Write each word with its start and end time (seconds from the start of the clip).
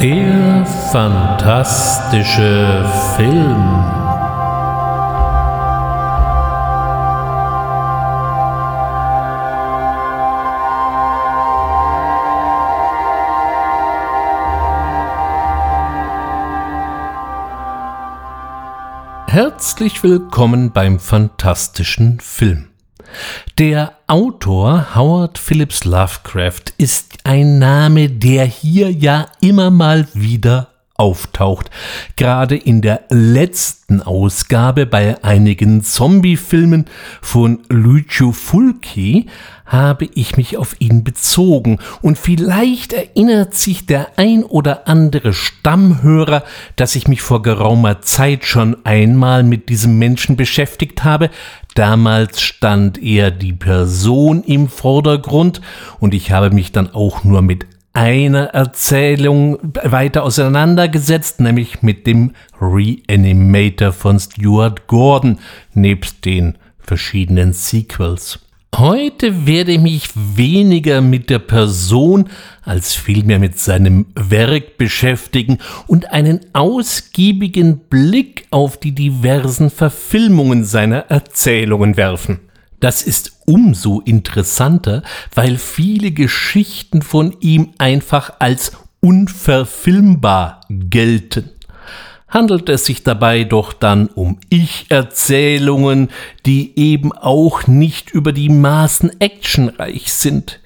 Der 0.00 0.64
fantastische 0.92 2.88
Film. 3.16 3.84
Herzlich 19.26 20.04
willkommen 20.04 20.70
beim 20.70 21.00
fantastischen 21.00 22.20
Film. 22.20 22.68
Der 23.58 23.97
Autor 24.10 24.94
Howard 24.94 25.36
Phillips 25.36 25.84
Lovecraft 25.84 26.72
ist 26.78 27.18
ein 27.24 27.58
Name, 27.58 28.08
der 28.08 28.46
hier 28.46 28.90
ja 28.90 29.26
immer 29.42 29.70
mal 29.70 30.08
wieder 30.14 30.68
auftaucht. 30.94 31.70
Gerade 32.16 32.56
in 32.56 32.80
der 32.80 33.02
letzten 33.10 34.00
Ausgabe 34.00 34.86
bei 34.86 35.22
einigen 35.22 35.82
Zombie-Filmen 35.82 36.86
von 37.20 37.60
Lucio 37.68 38.32
Fulci 38.32 39.26
habe 39.66 40.08
ich 40.14 40.36
mich 40.38 40.56
auf 40.56 40.74
ihn 40.80 41.04
bezogen 41.04 41.78
und 42.00 42.18
vielleicht 42.18 42.94
erinnert 42.94 43.54
sich 43.54 43.84
der 43.84 44.18
ein 44.18 44.42
oder 44.42 44.88
andere 44.88 45.34
Stammhörer, 45.34 46.42
dass 46.76 46.96
ich 46.96 47.06
mich 47.06 47.20
vor 47.20 47.42
geraumer 47.42 48.00
Zeit 48.00 48.46
schon 48.46 48.76
einmal 48.84 49.42
mit 49.42 49.68
diesem 49.68 49.98
Menschen 49.98 50.36
beschäftigt 50.36 51.04
habe. 51.04 51.30
Damals 51.78 52.40
stand 52.40 53.00
eher 53.00 53.30
die 53.30 53.52
Person 53.52 54.42
im 54.42 54.66
Vordergrund 54.66 55.60
und 56.00 56.12
ich 56.12 56.32
habe 56.32 56.50
mich 56.50 56.72
dann 56.72 56.92
auch 56.92 57.22
nur 57.22 57.40
mit 57.40 57.66
einer 57.92 58.46
Erzählung 58.46 59.60
weiter 59.84 60.24
auseinandergesetzt, 60.24 61.38
nämlich 61.38 61.80
mit 61.80 62.08
dem 62.08 62.32
Reanimator 62.60 63.92
von 63.92 64.18
Stuart 64.18 64.88
Gordon, 64.88 65.38
nebst 65.72 66.24
den 66.24 66.58
verschiedenen 66.80 67.52
Sequels. 67.52 68.40
Heute 68.76 69.46
werde 69.46 69.72
ich 69.72 69.80
mich 69.80 70.08
weniger 70.14 71.00
mit 71.00 71.30
der 71.30 71.40
Person 71.40 72.28
als 72.62 72.94
vielmehr 72.94 73.38
mit 73.38 73.58
seinem 73.58 74.06
Werk 74.14 74.76
beschäftigen 74.76 75.58
und 75.86 76.12
einen 76.12 76.40
ausgiebigen 76.52 77.78
Blick 77.78 78.46
auf 78.50 78.76
die 78.76 78.92
diversen 78.92 79.70
Verfilmungen 79.70 80.64
seiner 80.64 81.10
Erzählungen 81.10 81.96
werfen. 81.96 82.40
Das 82.78 83.02
ist 83.02 83.40
umso 83.46 84.00
interessanter, 84.00 85.02
weil 85.34 85.56
viele 85.56 86.12
Geschichten 86.12 87.02
von 87.02 87.34
ihm 87.40 87.70
einfach 87.78 88.34
als 88.38 88.72
unverfilmbar 89.00 90.60
gelten 90.68 91.50
handelt 92.28 92.68
es 92.68 92.84
sich 92.84 93.02
dabei 93.02 93.44
doch 93.44 93.72
dann 93.72 94.08
um 94.08 94.38
Ich-Erzählungen, 94.50 96.10
die 96.44 96.78
eben 96.78 97.12
auch 97.12 97.66
nicht 97.66 98.10
über 98.10 98.32
die 98.32 98.50
Maßen 98.50 99.20
actionreich 99.20 100.12
sind. 100.12 100.60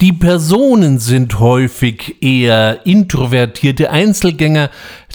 Die 0.00 0.12
Personen 0.12 0.98
sind 1.00 1.40
häufig 1.40 2.22
eher 2.22 2.86
introvertierte 2.86 3.90
Einzelgänger, 3.90 4.70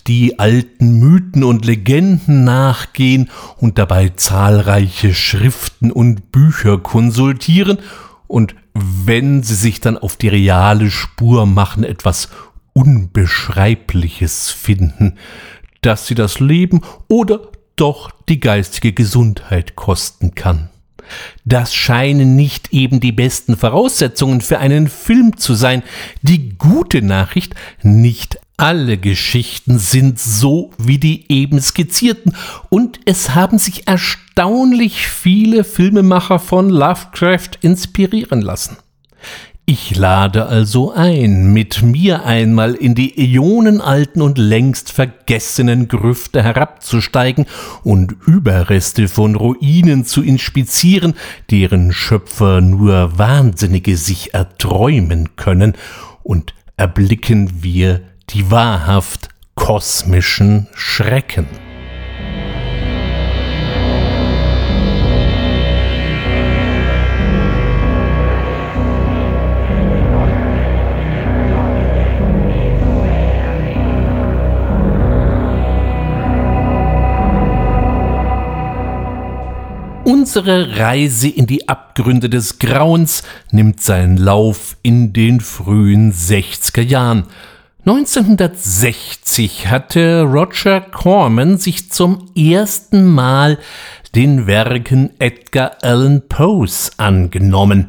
die 0.07 0.39
alten 0.39 0.99
Mythen 0.99 1.45
und 1.45 1.65
Legenden 1.65 2.43
nachgehen 2.43 3.29
und 3.57 3.77
dabei 3.77 4.09
zahlreiche 4.09 5.13
Schriften 5.13 5.91
und 5.91 6.33
Bücher 6.33 6.77
konsultieren 6.77 7.77
und 8.27 8.55
wenn 8.73 9.43
sie 9.43 9.55
sich 9.55 9.79
dann 9.79 9.97
auf 9.97 10.17
die 10.17 10.27
reale 10.27 10.89
Spur 10.89 11.45
machen, 11.45 11.83
etwas 11.83 12.29
Unbeschreibliches 12.73 14.49
finden, 14.49 15.17
dass 15.85 16.07
sie 16.07 16.15
das 16.15 16.39
Leben 16.39 16.81
oder 17.07 17.51
doch 17.75 18.11
die 18.29 18.39
geistige 18.39 18.93
Gesundheit 18.93 19.75
kosten 19.75 20.35
kann. 20.35 20.69
Das 21.45 21.75
scheinen 21.75 22.35
nicht 22.35 22.73
eben 22.73 22.99
die 22.99 23.11
besten 23.11 23.57
Voraussetzungen 23.57 24.41
für 24.41 24.59
einen 24.59 24.87
Film 24.87 25.37
zu 25.37 25.53
sein. 25.53 25.83
Die 26.21 26.57
gute 26.57 27.01
Nachricht, 27.01 27.55
nicht 27.81 28.39
alle 28.55 28.97
Geschichten 28.97 29.79
sind 29.79 30.19
so 30.19 30.71
wie 30.77 30.99
die 30.99 31.31
eben 31.31 31.59
skizzierten 31.59 32.35
und 32.69 32.99
es 33.05 33.33
haben 33.35 33.57
sich 33.57 33.87
erstaunlich 33.87 35.07
viele 35.07 35.63
Filmemacher 35.63 36.39
von 36.39 36.69
Lovecraft 36.69 37.57
inspirieren 37.61 38.41
lassen. 38.41 38.77
Ich 39.65 39.95
lade 39.95 40.47
also 40.47 40.91
ein, 40.91 41.53
mit 41.53 41.81
mir 41.83 42.25
einmal 42.25 42.75
in 42.75 42.95
die 42.95 43.17
äonenalten 43.17 44.21
und 44.21 44.37
längst 44.37 44.91
vergessenen 44.91 45.87
Grüfte 45.87 46.43
herabzusteigen 46.43 47.45
und 47.81 48.13
Überreste 48.27 49.07
von 49.07 49.35
Ruinen 49.35 50.03
zu 50.03 50.21
inspizieren, 50.21 51.13
deren 51.49 51.93
Schöpfer 51.93 52.59
nur 52.59 53.17
Wahnsinnige 53.17 53.95
sich 53.95 54.33
erträumen 54.33 55.37
können, 55.37 55.75
und 56.23 56.53
erblicken 56.75 57.63
wir 57.63 58.01
die 58.31 58.51
wahrhaft 58.51 59.29
kosmischen 59.55 60.67
Schrecken. 60.73 61.47
Unsere 80.05 80.79
Reise 80.79 81.29
in 81.29 81.47
die 81.47 81.69
Abgründe 81.69 82.29
des 82.29 82.59
Grauens 82.59 83.23
nimmt 83.51 83.79
seinen 83.81 84.17
Lauf 84.17 84.75
in 84.83 85.13
den 85.13 85.39
frühen 85.39 86.11
60er 86.11 86.81
Jahren. 86.81 87.23
1960 87.85 89.67
hatte 89.67 90.23
Roger 90.23 90.81
Corman 90.81 91.57
sich 91.57 91.89
zum 91.89 92.29
ersten 92.35 93.05
Mal 93.05 93.57
den 94.13 94.45
Werken 94.45 95.11
Edgar 95.19 95.77
Allan 95.81 96.27
Poes 96.27 96.91
angenommen. 96.97 97.87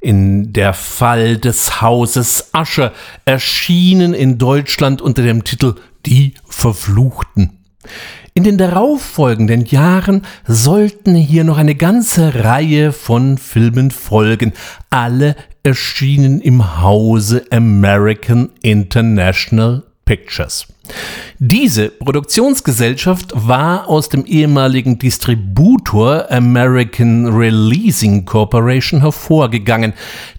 In 0.00 0.52
der 0.52 0.72
Fall 0.72 1.36
des 1.36 1.80
Hauses 1.80 2.54
Ascher 2.54 2.92
erschienen 3.24 4.14
in 4.14 4.38
Deutschland 4.38 5.02
unter 5.02 5.22
dem 5.22 5.42
Titel 5.42 5.74
Die 6.06 6.34
Verfluchten. 6.46 7.58
In 8.40 8.44
den 8.44 8.56
darauffolgenden 8.56 9.66
Jahren 9.66 10.22
sollten 10.46 11.14
hier 11.14 11.44
noch 11.44 11.58
eine 11.58 11.74
ganze 11.74 12.42
Reihe 12.42 12.90
von 12.90 13.36
Filmen 13.36 13.90
folgen. 13.90 14.54
Alle 14.88 15.36
erschienen 15.62 16.40
im 16.40 16.80
Hause 16.80 17.44
American 17.50 18.48
International 18.62 19.82
Pictures. 20.06 20.68
Diese 21.38 21.88
Produktionsgesellschaft 21.88 23.32
war 23.34 23.88
aus 23.88 24.08
dem 24.08 24.26
ehemaligen 24.26 24.98
Distributor 24.98 26.30
American 26.30 27.26
Releasing 27.26 28.24
Corporation 28.24 29.00
hervorgegangen. 29.00 29.94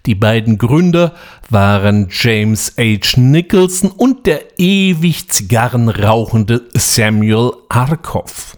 Die 0.06 0.14
beiden 0.14 0.58
Gründer 0.58 1.14
waren 1.50 2.08
James 2.10 2.74
H. 2.78 3.20
Nicholson 3.20 3.90
und 3.90 4.26
der 4.26 4.58
ewig 4.58 5.28
Zigarren 5.28 5.88
rauchende 5.88 6.62
Samuel 6.74 7.52
Arkoff. 7.68 8.56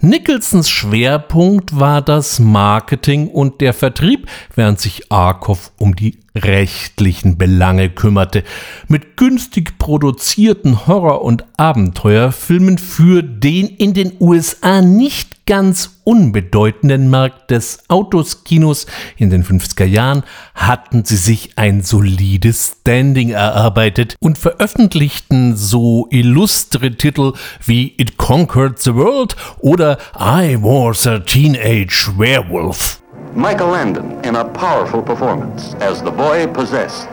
Nicholsons 0.00 0.68
Schwerpunkt 0.68 1.78
war 1.78 2.02
das 2.02 2.38
Marketing 2.38 3.28
und 3.28 3.60
der 3.60 3.72
Vertrieb, 3.72 4.28
während 4.54 4.80
sich 4.80 5.10
Arkoff 5.10 5.72
um 5.78 5.96
die 5.96 6.18
rechtlichen 6.44 7.38
Belange 7.38 7.90
kümmerte. 7.90 8.44
Mit 8.88 9.16
günstig 9.16 9.78
produzierten 9.78 10.86
Horror- 10.86 11.22
und 11.22 11.44
Abenteuerfilmen 11.56 12.78
für 12.78 13.22
den 13.22 13.68
in 13.68 13.94
den 13.94 14.12
USA 14.20 14.80
nicht 14.80 15.38
ganz 15.48 16.00
unbedeutenden 16.04 17.08
Markt 17.08 17.50
des 17.50 17.78
Autoskinos 17.88 18.86
in 19.16 19.30
den 19.30 19.42
50er 19.42 19.86
Jahren 19.86 20.22
hatten 20.54 21.06
sie 21.06 21.16
sich 21.16 21.52
ein 21.56 21.82
solides 21.82 22.76
Standing 22.82 23.30
erarbeitet 23.30 24.14
und 24.20 24.36
veröffentlichten 24.36 25.56
so 25.56 26.06
illustre 26.10 26.96
Titel 26.98 27.32
wie 27.64 27.94
It 27.96 28.18
Conquered 28.18 28.78
the 28.78 28.94
World 28.94 29.36
oder 29.60 29.96
I 30.14 30.58
Was 30.60 31.06
a 31.06 31.18
Teenage 31.20 32.12
Werewolf. 32.18 33.00
Michael 33.38 33.68
Landon 33.68 34.20
in 34.24 34.34
a 34.34 34.44
powerful 34.44 35.00
performance 35.00 35.74
as 35.74 36.02
the 36.02 36.10
boy 36.10 36.48
possessed. 36.48 37.08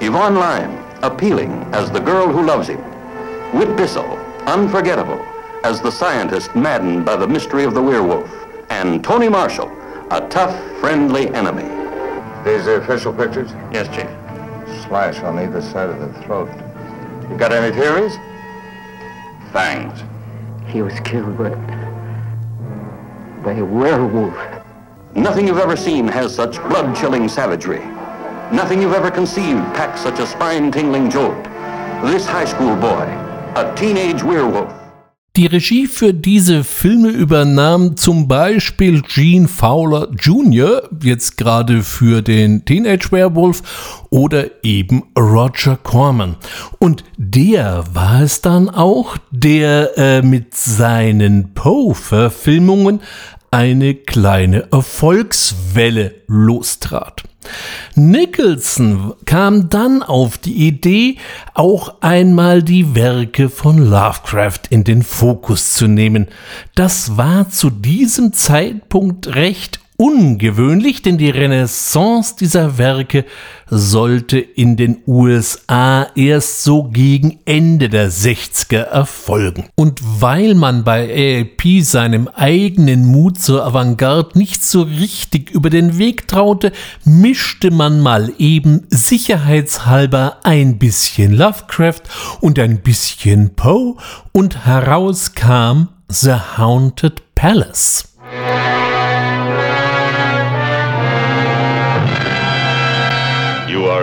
Yvonne 0.00 0.36
Lyme 0.36 0.82
appealing 1.02 1.52
as 1.74 1.90
the 1.90 2.00
girl 2.00 2.26
who 2.26 2.42
loves 2.42 2.68
him. 2.68 2.80
Whit 3.52 3.76
Bissell, 3.76 4.16
unforgettable 4.46 5.22
as 5.62 5.82
the 5.82 5.92
scientist 5.92 6.56
maddened 6.56 7.04
by 7.04 7.16
the 7.16 7.28
mystery 7.28 7.64
of 7.64 7.74
the 7.74 7.82
werewolf, 7.82 8.32
and 8.70 9.04
Tony 9.04 9.28
Marshall, 9.28 9.70
a 10.10 10.26
tough, 10.30 10.58
friendly 10.80 11.28
enemy. 11.34 11.68
These 12.46 12.66
are 12.66 12.76
official 12.76 13.12
pictures? 13.12 13.50
Yes, 13.70 13.94
Chief. 13.94 14.08
Slash 14.88 15.18
on 15.18 15.38
either 15.38 15.60
side 15.60 15.90
of 15.90 16.00
the 16.00 16.22
throat. 16.22 16.48
You 17.28 17.36
got 17.36 17.52
any 17.52 17.76
theories? 17.76 18.16
Fangs. 19.52 20.02
He 20.66 20.80
was 20.80 20.98
killed 21.00 21.36
by, 21.36 21.50
by 23.44 23.52
a 23.52 23.64
werewolf. 23.66 24.61
Nothing 25.14 25.46
you've 25.46 25.58
ever 25.58 25.76
seen 25.76 26.08
has 26.08 26.34
such 26.34 26.56
blood-chilling 26.70 27.28
savagery. 27.28 27.84
Nothing 28.50 28.80
you've 28.80 28.94
ever 28.94 29.10
conceived 29.10 29.60
packs 29.74 30.00
such 30.00 30.18
a 30.18 30.26
spine-tingling 30.26 31.10
jolt. 31.10 31.44
This 32.02 32.24
high 32.24 32.46
school 32.46 32.74
boy, 32.76 33.06
a 33.54 33.74
teenage 33.76 34.22
werewolf. 34.22 34.72
Die 35.34 35.46
Regie 35.46 35.86
für 35.86 36.12
diese 36.12 36.62
Filme 36.62 37.08
übernahm 37.08 37.96
zum 37.96 38.28
Beispiel 38.28 39.00
Gene 39.00 39.48
Fowler 39.48 40.08
Jr., 40.18 40.82
jetzt 41.02 41.38
gerade 41.38 41.82
für 41.82 42.20
den 42.20 42.66
Teenage 42.66 43.10
Werewolf, 43.12 44.02
oder 44.10 44.62
eben 44.62 45.04
Roger 45.18 45.78
Corman. 45.82 46.36
Und 46.78 47.04
der 47.16 47.82
war 47.94 48.20
es 48.20 48.42
dann 48.42 48.68
auch, 48.68 49.16
der 49.30 49.96
äh, 49.96 50.20
mit 50.20 50.54
seinen 50.54 51.54
Poe-Verfilmungen 51.54 53.00
eine 53.52 53.94
kleine 53.94 54.72
Erfolgswelle 54.72 56.14
lostrat. 56.26 57.22
Nicholson 57.94 59.12
kam 59.26 59.68
dann 59.68 60.02
auf 60.02 60.38
die 60.38 60.66
Idee, 60.66 61.18
auch 61.54 62.00
einmal 62.00 62.62
die 62.62 62.94
Werke 62.94 63.50
von 63.50 63.78
Lovecraft 63.78 64.62
in 64.70 64.84
den 64.84 65.02
Fokus 65.02 65.72
zu 65.72 65.86
nehmen. 65.86 66.28
Das 66.74 67.16
war 67.16 67.50
zu 67.50 67.68
diesem 67.68 68.32
Zeitpunkt 68.32 69.34
recht 69.34 69.81
ungewöhnlich, 70.02 71.02
denn 71.02 71.16
die 71.16 71.30
Renaissance 71.30 72.34
dieser 72.34 72.76
Werke 72.76 73.24
sollte 73.70 74.40
in 74.40 74.76
den 74.76 74.98
USA 75.06 76.08
erst 76.16 76.64
so 76.64 76.82
gegen 76.88 77.38
Ende 77.44 77.88
der 77.88 78.10
60er 78.10 78.80
erfolgen. 78.80 79.68
Und 79.76 80.00
weil 80.20 80.56
man 80.56 80.82
bei 80.82 81.08
AAP 81.08 81.84
seinem 81.84 82.26
eigenen 82.26 83.06
Mut 83.06 83.40
zur 83.40 83.64
Avantgarde 83.64 84.36
nicht 84.36 84.64
so 84.64 84.82
richtig 84.82 85.52
über 85.52 85.70
den 85.70 85.98
Weg 85.98 86.26
traute, 86.26 86.72
mischte 87.04 87.70
man 87.70 88.00
mal 88.00 88.32
eben 88.38 88.88
sicherheitshalber 88.88 90.38
ein 90.42 90.78
bisschen 90.78 91.32
Lovecraft 91.32 92.02
und 92.40 92.58
ein 92.58 92.80
bisschen 92.80 93.54
Poe 93.54 93.94
und 94.32 94.66
heraus 94.66 95.34
kam 95.36 95.90
The 96.08 96.34
Haunted 96.58 97.22
Palace. 97.36 98.08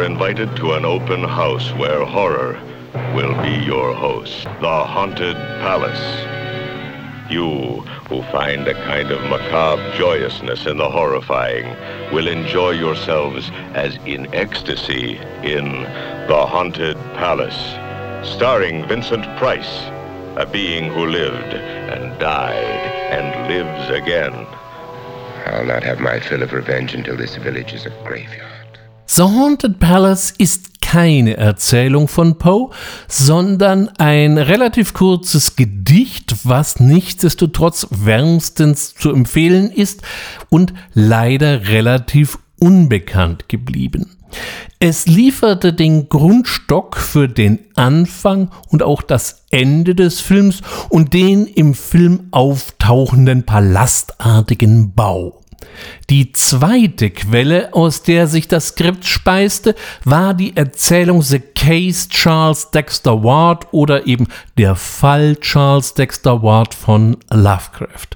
Invited 0.09 0.55
to 0.55 0.73
an 0.73 0.85
open 0.85 1.23
house 1.23 1.71
where 1.73 2.03
horror 2.03 2.59
will 3.13 3.39
be 3.43 3.63
your 3.63 3.93
host. 3.93 4.45
The 4.59 4.83
Haunted 4.93 5.35
Palace. 5.61 6.07
You, 7.29 7.81
who 8.09 8.23
find 8.31 8.67
a 8.67 8.73
kind 8.85 9.11
of 9.11 9.21
macabre 9.29 9.95
joyousness 9.95 10.65
in 10.65 10.77
the 10.77 10.89
horrifying, 10.89 11.67
will 12.11 12.27
enjoy 12.27 12.71
yourselves 12.71 13.51
as 13.75 13.97
in 14.07 14.33
ecstasy 14.33 15.17
in 15.43 15.83
The 16.27 16.43
Haunted 16.53 16.97
Palace. 17.13 17.61
Starring 18.27 18.87
Vincent 18.87 19.25
Price, 19.37 19.73
a 20.37 20.47
being 20.51 20.91
who 20.91 21.05
lived 21.05 21.53
and 21.93 22.19
died 22.19 22.81
and 23.11 23.27
lives 23.47 23.89
again. 23.91 24.33
I'll 25.45 25.65
not 25.65 25.83
have 25.83 25.99
my 25.99 26.19
fill 26.19 26.41
of 26.41 26.51
revenge 26.51 26.95
until 26.95 27.15
this 27.15 27.35
village 27.35 27.73
is 27.73 27.85
a 27.85 27.91
graveyard. 28.03 28.58
The 29.11 29.23
Haunted 29.23 29.79
Palace 29.79 30.35
ist 30.37 30.83
keine 30.83 31.35
Erzählung 31.35 32.07
von 32.07 32.37
Poe, 32.37 32.69
sondern 33.07 33.89
ein 33.97 34.37
relativ 34.37 34.93
kurzes 34.93 35.55
Gedicht, 35.55 36.35
was 36.43 36.79
nichtsdestotrotz 36.79 37.87
wärmstens 37.89 38.93
zu 38.93 39.11
empfehlen 39.11 39.71
ist 39.71 40.03
und 40.49 40.75
leider 40.93 41.69
relativ 41.69 42.37
unbekannt 42.59 43.49
geblieben. 43.49 44.15
Es 44.79 45.07
lieferte 45.07 45.73
den 45.73 46.07
Grundstock 46.07 46.97
für 46.97 47.27
den 47.27 47.57
Anfang 47.73 48.51
und 48.67 48.83
auch 48.83 49.01
das 49.01 49.43
Ende 49.49 49.95
des 49.95 50.21
Films 50.21 50.61
und 50.89 51.15
den 51.15 51.47
im 51.47 51.73
Film 51.73 52.27
auftauchenden 52.29 53.43
palastartigen 53.43 54.93
Bau. 54.93 55.41
Die 56.09 56.31
zweite 56.31 57.09
Quelle, 57.09 57.73
aus 57.73 58.03
der 58.03 58.27
sich 58.27 58.47
das 58.47 58.69
Skript 58.69 59.05
speiste, 59.05 59.75
war 60.03 60.33
die 60.33 60.55
Erzählung 60.55 61.21
The 61.21 61.39
Case 61.59 62.07
Charles 62.07 62.71
Dexter 62.71 63.21
Ward 63.21 63.67
oder 63.73 64.07
eben 64.07 64.27
der 64.57 64.75
Fall 64.75 65.35
Charles 65.35 65.93
Dexter 65.93 66.41
Ward 66.41 66.73
von 66.73 67.17
Lovecraft. 67.31 68.15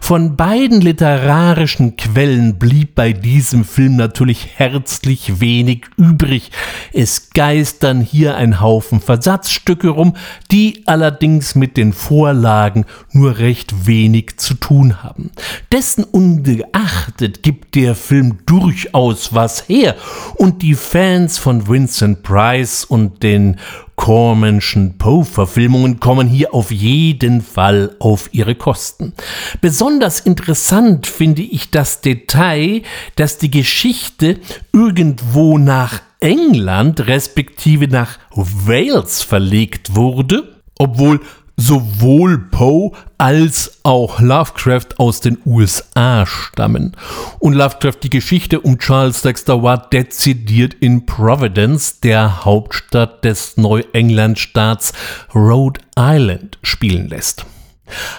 Von 0.00 0.34
beiden 0.34 0.80
literarischen 0.80 1.96
Quellen 1.96 2.58
blieb 2.58 2.96
bei 2.96 3.12
diesem 3.12 3.64
Film 3.64 3.94
natürlich 3.94 4.48
herzlich 4.56 5.40
wenig 5.40 5.84
übrig. 5.96 6.50
Es 6.92 7.30
geistern 7.30 8.00
hier 8.00 8.36
ein 8.36 8.60
Haufen 8.60 9.00
Versatzstücke 9.00 9.90
rum, 9.90 10.16
die 10.50 10.82
allerdings 10.86 11.54
mit 11.54 11.76
den 11.76 11.92
Vorlagen 11.92 12.86
nur 13.12 13.38
recht 13.38 13.86
wenig 13.86 14.38
zu 14.38 14.54
tun 14.54 15.04
haben. 15.04 15.30
Dessen 15.70 16.02
ungeachtet 16.02 17.44
gibt 17.44 17.76
der 17.76 17.94
Film 17.94 18.38
durchaus 18.46 19.32
was 19.32 19.68
her 19.68 19.94
und 20.34 20.62
die 20.62 20.74
Fans 20.74 21.38
von 21.38 21.68
Vincent 21.68 22.24
Price 22.24 22.79
und 22.84 23.22
den 23.22 23.58
Cormanschen 23.96 24.96
Poe-Verfilmungen 24.96 26.00
kommen 26.00 26.26
hier 26.26 26.54
auf 26.54 26.70
jeden 26.70 27.42
Fall 27.42 27.96
auf 27.98 28.30
ihre 28.32 28.54
Kosten. 28.54 29.12
Besonders 29.60 30.20
interessant 30.20 31.06
finde 31.06 31.42
ich 31.42 31.70
das 31.70 32.00
Detail, 32.00 32.82
dass 33.16 33.38
die 33.38 33.50
Geschichte 33.50 34.38
irgendwo 34.72 35.58
nach 35.58 36.00
England 36.20 37.06
respektive 37.06 37.88
nach 37.88 38.18
Wales 38.34 39.22
verlegt 39.22 39.94
wurde, 39.96 40.60
obwohl 40.78 41.20
sowohl 41.60 42.38
Poe 42.38 42.92
als 43.18 43.80
auch 43.82 44.20
Lovecraft 44.20 44.98
aus 44.98 45.20
den 45.20 45.38
USA 45.44 46.24
stammen. 46.26 46.96
Und 47.38 47.52
Lovecraft 47.52 47.98
die 48.02 48.10
Geschichte 48.10 48.60
um 48.60 48.78
Charles 48.78 49.22
Dexter 49.22 49.62
Ward 49.62 49.92
dezidiert 49.92 50.74
in 50.74 51.04
Providence, 51.06 52.00
der 52.00 52.44
Hauptstadt 52.44 53.24
des 53.24 53.56
Neuenglandstaats 53.56 54.92
Rhode 55.34 55.80
Island, 55.98 56.58
spielen 56.62 57.08
lässt. 57.08 57.44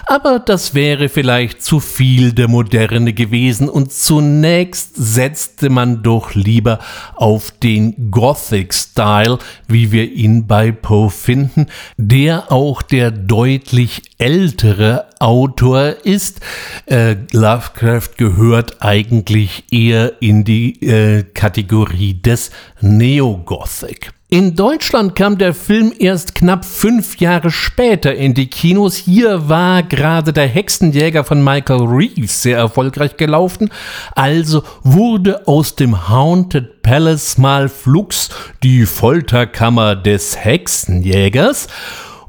Aber 0.06 0.38
das 0.38 0.74
wäre 0.74 1.08
vielleicht 1.08 1.62
zu 1.62 1.80
viel 1.80 2.32
der 2.32 2.48
Moderne 2.48 3.12
gewesen 3.12 3.68
und 3.68 3.92
zunächst 3.92 4.94
setzte 4.96 5.70
man 5.70 6.02
doch 6.02 6.34
lieber 6.34 6.78
auf 7.14 7.50
den 7.50 8.10
Gothic-Style, 8.10 9.38
wie 9.68 9.92
wir 9.92 10.10
ihn 10.10 10.46
bei 10.46 10.72
Poe 10.72 11.10
finden, 11.10 11.66
der 11.96 12.50
auch 12.52 12.82
der 12.82 13.10
deutlich 13.10 14.02
ältere 14.18 15.06
Autor 15.18 15.96
ist. 16.04 16.40
Äh, 16.86 17.16
Lovecraft 17.32 18.16
gehört 18.16 18.82
eigentlich 18.82 19.64
eher 19.70 20.20
in 20.20 20.44
die 20.44 20.82
äh, 20.82 21.22
Kategorie 21.22 22.14
des 22.14 22.50
Neogothic. 22.80 24.12
In 24.32 24.56
Deutschland 24.56 25.14
kam 25.14 25.36
der 25.36 25.52
Film 25.52 25.92
erst 25.98 26.34
knapp 26.34 26.64
fünf 26.64 27.18
Jahre 27.18 27.50
später 27.50 28.14
in 28.14 28.32
die 28.32 28.46
Kinos. 28.46 28.96
Hier 28.96 29.50
war 29.50 29.82
gerade 29.82 30.32
der 30.32 30.46
Hexenjäger 30.48 31.22
von 31.22 31.44
Michael 31.44 31.82
Reeves 31.82 32.40
sehr 32.40 32.56
erfolgreich 32.56 33.18
gelaufen. 33.18 33.68
Also 34.14 34.62
wurde 34.82 35.46
aus 35.46 35.76
dem 35.76 36.08
Haunted 36.08 36.80
Palace 36.80 37.36
mal 37.36 37.68
Flux 37.68 38.30
die 38.62 38.86
Folterkammer 38.86 39.96
des 39.96 40.42
Hexenjägers 40.42 41.68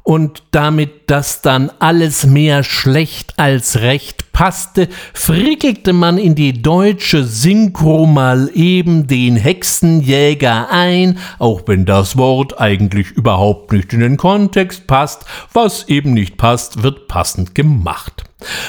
und 0.03 0.43
damit 0.51 1.09
das 1.09 1.41
dann 1.41 1.71
alles 1.79 2.25
mehr 2.25 2.63
schlecht 2.63 3.33
als 3.37 3.79
recht 3.79 4.33
passte, 4.33 4.89
frickelte 5.13 5.93
man 5.93 6.17
in 6.17 6.35
die 6.35 6.61
deutsche 6.61 7.23
Synchro 7.23 8.05
mal 8.05 8.49
eben 8.53 9.07
den 9.07 9.37
Hexenjäger 9.37 10.69
ein, 10.69 11.19
auch 11.39 11.61
wenn 11.67 11.85
das 11.85 12.17
Wort 12.17 12.59
eigentlich 12.59 13.11
überhaupt 13.11 13.71
nicht 13.71 13.93
in 13.93 14.01
den 14.01 14.17
Kontext 14.17 14.87
passt, 14.87 15.25
was 15.53 15.87
eben 15.87 16.13
nicht 16.13 16.35
passt, 16.35 16.83
wird 16.83 17.07
passend 17.07 17.55
gemacht. 17.55 18.23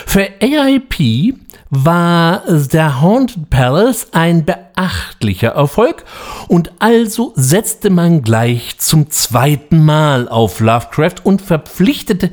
Für 0.06 0.28
AIP 0.40 1.34
war 1.76 2.42
der 2.46 3.00
Haunted 3.00 3.50
Palace 3.50 4.08
ein 4.12 4.44
beachtlicher 4.44 5.50
Erfolg 5.50 6.04
und 6.46 6.72
also 6.78 7.32
setzte 7.34 7.90
man 7.90 8.22
gleich 8.22 8.78
zum 8.78 9.10
zweiten 9.10 9.84
Mal 9.84 10.28
auf 10.28 10.60
Lovecraft 10.60 11.16
und 11.24 11.42
verpflichtete 11.42 12.30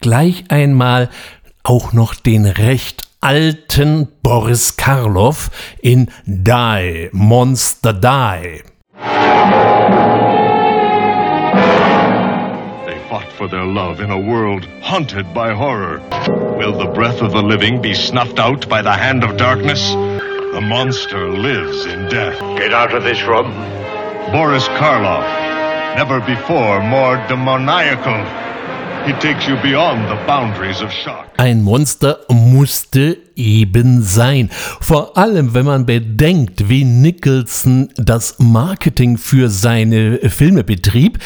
gleich 0.00 0.44
einmal 0.48 1.08
auch 1.62 1.92
noch 1.92 2.14
den 2.14 2.44
recht 2.44 3.08
alten 3.20 4.08
Boris 4.22 4.76
Karloff 4.76 5.50
in 5.80 6.10
Die, 6.26 7.08
Monster 7.12 7.92
Die. 7.94 8.71
For 13.42 13.48
their 13.48 13.66
love 13.66 13.98
in 13.98 14.12
a 14.12 14.20
world 14.20 14.64
haunted 14.82 15.34
by 15.34 15.52
horror. 15.52 15.98
Will 16.56 16.78
the 16.78 16.92
breath 16.94 17.20
of 17.20 17.32
the 17.32 17.42
living 17.42 17.82
be 17.82 17.92
snuffed 17.92 18.38
out 18.38 18.68
by 18.68 18.82
the 18.82 18.92
hand 18.92 19.24
of 19.24 19.36
darkness? 19.36 19.90
The 19.90 20.60
monster 20.62 21.28
lives 21.28 21.84
in 21.86 22.08
death. 22.08 22.38
Get 22.56 22.72
out 22.72 22.94
of 22.94 23.02
this 23.02 23.20
room. 23.22 23.50
Boris 24.30 24.68
Karloff, 24.78 25.26
never 25.96 26.20
before 26.20 26.84
more 26.84 27.16
demoniacal. 27.26 28.51
Ein 31.36 31.62
Monster 31.62 32.20
musste 32.28 33.18
eben 33.34 34.02
sein. 34.02 34.48
Vor 34.80 35.16
allem, 35.18 35.54
wenn 35.54 35.66
man 35.66 35.86
bedenkt, 35.86 36.68
wie 36.68 36.84
Nicholson 36.84 37.88
das 37.96 38.36
Marketing 38.38 39.18
für 39.18 39.48
seine 39.48 40.18
Filme 40.30 40.62
betrieb. 40.62 41.18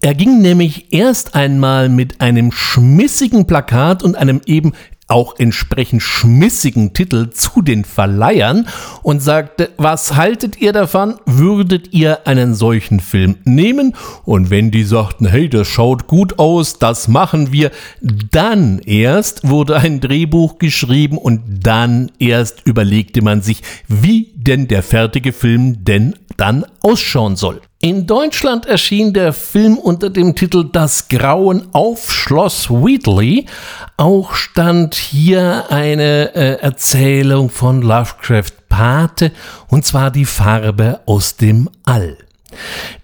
Er 0.00 0.14
ging 0.14 0.40
nämlich 0.40 0.94
erst 0.94 1.34
einmal 1.34 1.90
mit 1.90 2.22
einem 2.22 2.52
schmissigen 2.52 3.46
Plakat 3.46 4.02
und 4.02 4.16
einem 4.16 4.40
eben 4.46 4.72
auch 5.10 5.38
entsprechend 5.38 6.02
schmissigen 6.02 6.92
Titel 6.92 7.30
zu 7.30 7.62
den 7.62 7.84
Verleihern 7.84 8.68
und 9.02 9.20
sagte, 9.20 9.70
was 9.76 10.14
haltet 10.14 10.60
ihr 10.60 10.72
davon? 10.72 11.16
Würdet 11.26 11.92
ihr 11.92 12.26
einen 12.26 12.54
solchen 12.54 13.00
Film 13.00 13.36
nehmen? 13.44 13.94
Und 14.24 14.50
wenn 14.50 14.70
die 14.70 14.84
sagten, 14.84 15.26
hey, 15.26 15.48
das 15.48 15.68
schaut 15.68 16.06
gut 16.06 16.38
aus, 16.38 16.78
das 16.78 17.08
machen 17.08 17.52
wir, 17.52 17.70
dann 18.00 18.78
erst 18.80 19.48
wurde 19.48 19.76
ein 19.76 20.00
Drehbuch 20.00 20.58
geschrieben 20.58 21.18
und 21.18 21.42
dann 21.62 22.10
erst 22.18 22.66
überlegte 22.66 23.22
man 23.22 23.42
sich, 23.42 23.62
wie 23.88 24.32
denn 24.36 24.68
der 24.68 24.82
fertige 24.82 25.32
Film 25.32 25.84
denn 25.84 26.14
dann 26.36 26.64
ausschauen 26.80 27.36
soll. 27.36 27.60
In 27.82 28.06
Deutschland 28.06 28.66
erschien 28.66 29.14
der 29.14 29.32
Film 29.32 29.78
unter 29.78 30.10
dem 30.10 30.34
Titel 30.34 30.68
Das 30.70 31.08
Grauen 31.08 31.68
auf 31.72 32.12
Schloss 32.12 32.68
Wheatley. 32.68 33.46
Auch 33.96 34.34
stand 34.34 34.94
hier 34.96 35.64
eine 35.70 36.34
äh, 36.34 36.60
Erzählung 36.60 37.48
von 37.48 37.80
Lovecraft 37.80 38.68
Pate, 38.68 39.32
und 39.68 39.86
zwar 39.86 40.10
die 40.10 40.26
Farbe 40.26 41.00
aus 41.06 41.36
dem 41.36 41.70
All. 41.86 42.18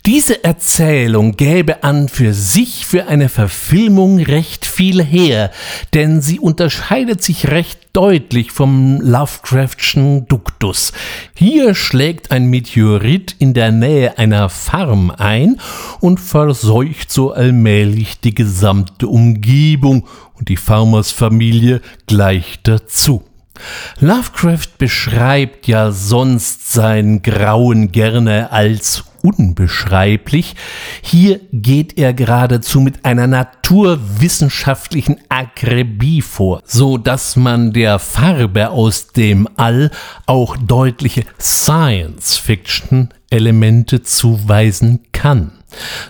Diese 0.05 0.45
Erzählung 0.45 1.33
gäbe 1.37 1.83
an 1.83 2.09
für 2.09 2.33
sich 2.33 2.87
für 2.87 3.09
eine 3.09 3.29
Verfilmung 3.29 4.21
recht 4.21 4.65
viel 4.65 5.03
her, 5.03 5.51
denn 5.95 6.21
sie 6.21 6.39
unterscheidet 6.39 7.23
sich 7.23 7.49
recht 7.49 7.81
deutlich 7.93 8.53
vom 8.53 9.01
Lovecraftschen 9.01 10.29
Duktus. 10.29 10.93
Hier 11.35 11.75
schlägt 11.75 12.31
ein 12.31 12.47
Meteorit 12.47 13.35
in 13.39 13.55
der 13.55 13.73
Nähe 13.73 14.19
einer 14.19 14.49
Farm 14.49 15.11
ein 15.11 15.61
und 16.01 16.21
verseucht 16.21 17.11
so 17.11 17.33
allmählich 17.33 18.21
die 18.21 18.35
gesamte 18.35 19.09
Umgebung 19.09 20.07
und 20.35 20.49
die 20.49 20.57
Farmersfamilie 20.57 21.81
gleicht 22.07 22.69
dazu. 22.69 23.25
Lovecraft 24.01 24.79
beschreibt 24.79 25.67
ja 25.67 25.91
sonst 25.91 26.73
sein 26.73 27.23
Grauen 27.23 27.91
gerne 27.91 28.53
als 28.53 29.05
unbeschreiblich. 29.27 30.55
Hier 31.03 31.41
geht 31.53 31.99
er 31.99 32.15
geradezu 32.15 32.81
mit 32.81 33.05
einer 33.05 33.27
naturwissenschaftlichen 33.27 35.17
Akribie 35.29 36.23
vor, 36.23 36.63
so 36.65 36.97
dass 36.97 37.35
man 37.35 37.73
der 37.73 37.99
Farbe 37.99 38.71
aus 38.71 39.09
dem 39.09 39.49
All 39.57 39.91
auch 40.27 40.57
deutliche 40.57 41.25
Science-Fiction-Elemente 41.41 44.03
zuweisen 44.03 45.01
kann. 45.11 45.56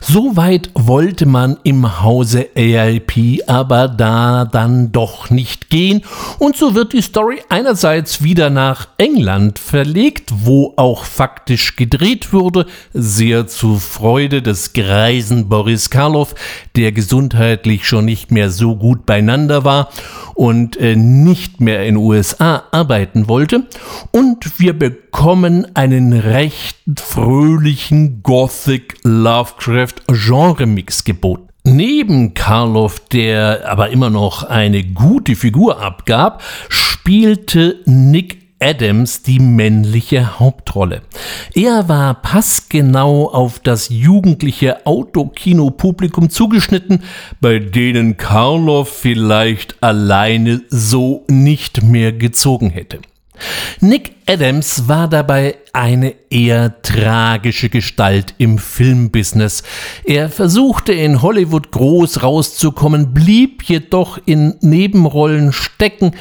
So 0.00 0.36
weit 0.36 0.70
wollte 0.74 1.26
man 1.26 1.58
im 1.62 2.02
Hause 2.02 2.48
AIP 2.54 3.42
aber 3.46 3.88
da 3.88 4.44
dann 4.44 4.92
doch 4.92 5.30
nicht 5.30 5.70
gehen. 5.70 6.02
Und 6.38 6.56
so 6.56 6.74
wird 6.74 6.92
die 6.92 7.02
Story 7.02 7.40
einerseits 7.48 8.22
wieder 8.22 8.50
nach 8.50 8.88
England 8.98 9.58
verlegt, 9.58 10.32
wo 10.34 10.74
auch 10.76 11.04
faktisch 11.04 11.76
gedreht 11.76 12.32
wurde, 12.32 12.66
sehr 12.92 13.46
zu 13.46 13.76
Freude 13.76 14.42
des 14.42 14.72
greisen 14.72 15.48
Boris 15.48 15.90
Karloff, 15.90 16.34
der 16.76 16.92
gesundheitlich 16.92 17.86
schon 17.86 18.04
nicht 18.04 18.30
mehr 18.30 18.50
so 18.50 18.76
gut 18.76 19.06
beieinander 19.06 19.64
war 19.64 19.90
und 20.34 20.76
äh, 20.76 20.96
nicht 20.96 21.60
mehr 21.60 21.86
in 21.86 21.96
USA 21.96 22.64
arbeiten 22.70 23.28
wollte. 23.28 23.66
Und 24.12 24.60
wir 24.60 24.78
bekommen 24.78 25.66
einen 25.74 26.12
recht 26.12 26.76
fröhlichen 26.96 28.22
Gothic 28.22 28.96
Lovecraft 29.56 30.02
Genre-Mix 30.08 31.04
geboten. 31.04 31.48
Neben 31.64 32.34
Karloff, 32.34 33.00
der 33.08 33.68
aber 33.68 33.90
immer 33.90 34.10
noch 34.10 34.44
eine 34.44 34.84
gute 34.84 35.34
Figur 35.34 35.80
abgab, 35.80 36.42
spielte 36.68 37.80
Nick 37.86 38.38
Adams 38.60 39.22
die 39.22 39.40
männliche 39.40 40.38
Hauptrolle. 40.38 41.02
Er 41.54 41.88
war 41.88 42.14
passgenau 42.14 43.28
auf 43.28 43.58
das 43.58 43.88
jugendliche 43.88 44.86
Autokinopublikum 44.86 46.30
zugeschnitten, 46.30 47.02
bei 47.40 47.58
denen 47.58 48.16
Karloff 48.16 48.88
vielleicht 48.88 49.82
alleine 49.82 50.62
so 50.70 51.24
nicht 51.28 51.82
mehr 51.82 52.12
gezogen 52.12 52.70
hätte. 52.70 53.00
Nick 53.80 54.12
Adams 54.26 54.88
war 54.88 55.08
dabei 55.08 55.56
eine 55.72 56.14
eher 56.30 56.82
tragische 56.82 57.68
Gestalt 57.68 58.34
im 58.38 58.58
Filmbusiness. 58.58 59.62
Er 60.04 60.28
versuchte 60.28 60.92
in 60.92 61.22
Hollywood 61.22 61.70
groß 61.70 62.22
rauszukommen, 62.22 63.14
blieb 63.14 63.62
jedoch 63.64 64.18
in 64.24 64.54
Nebenrollen 64.60 65.52
stecken, 65.52 66.12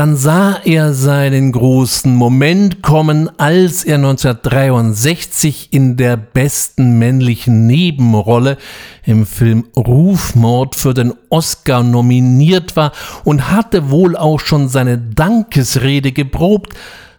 dann 0.00 0.16
sah 0.16 0.58
er 0.64 0.94
seinen 0.94 1.52
großen 1.52 2.16
Moment 2.16 2.80
kommen, 2.80 3.28
als 3.38 3.84
er 3.84 3.96
1963 3.96 5.74
in 5.74 5.98
der 5.98 6.16
besten 6.16 6.98
männlichen 6.98 7.66
Nebenrolle 7.66 8.56
im 9.04 9.26
Film 9.26 9.66
Rufmord 9.76 10.74
für 10.74 10.94
den 10.94 11.12
Oscar 11.28 11.82
nominiert 11.82 12.76
war 12.76 12.92
und 13.24 13.50
hatte 13.50 13.90
wohl 13.90 14.16
auch 14.16 14.40
schon 14.40 14.70
seine 14.70 14.96
Dankesrede 14.96 16.12
geprobt. 16.12 16.72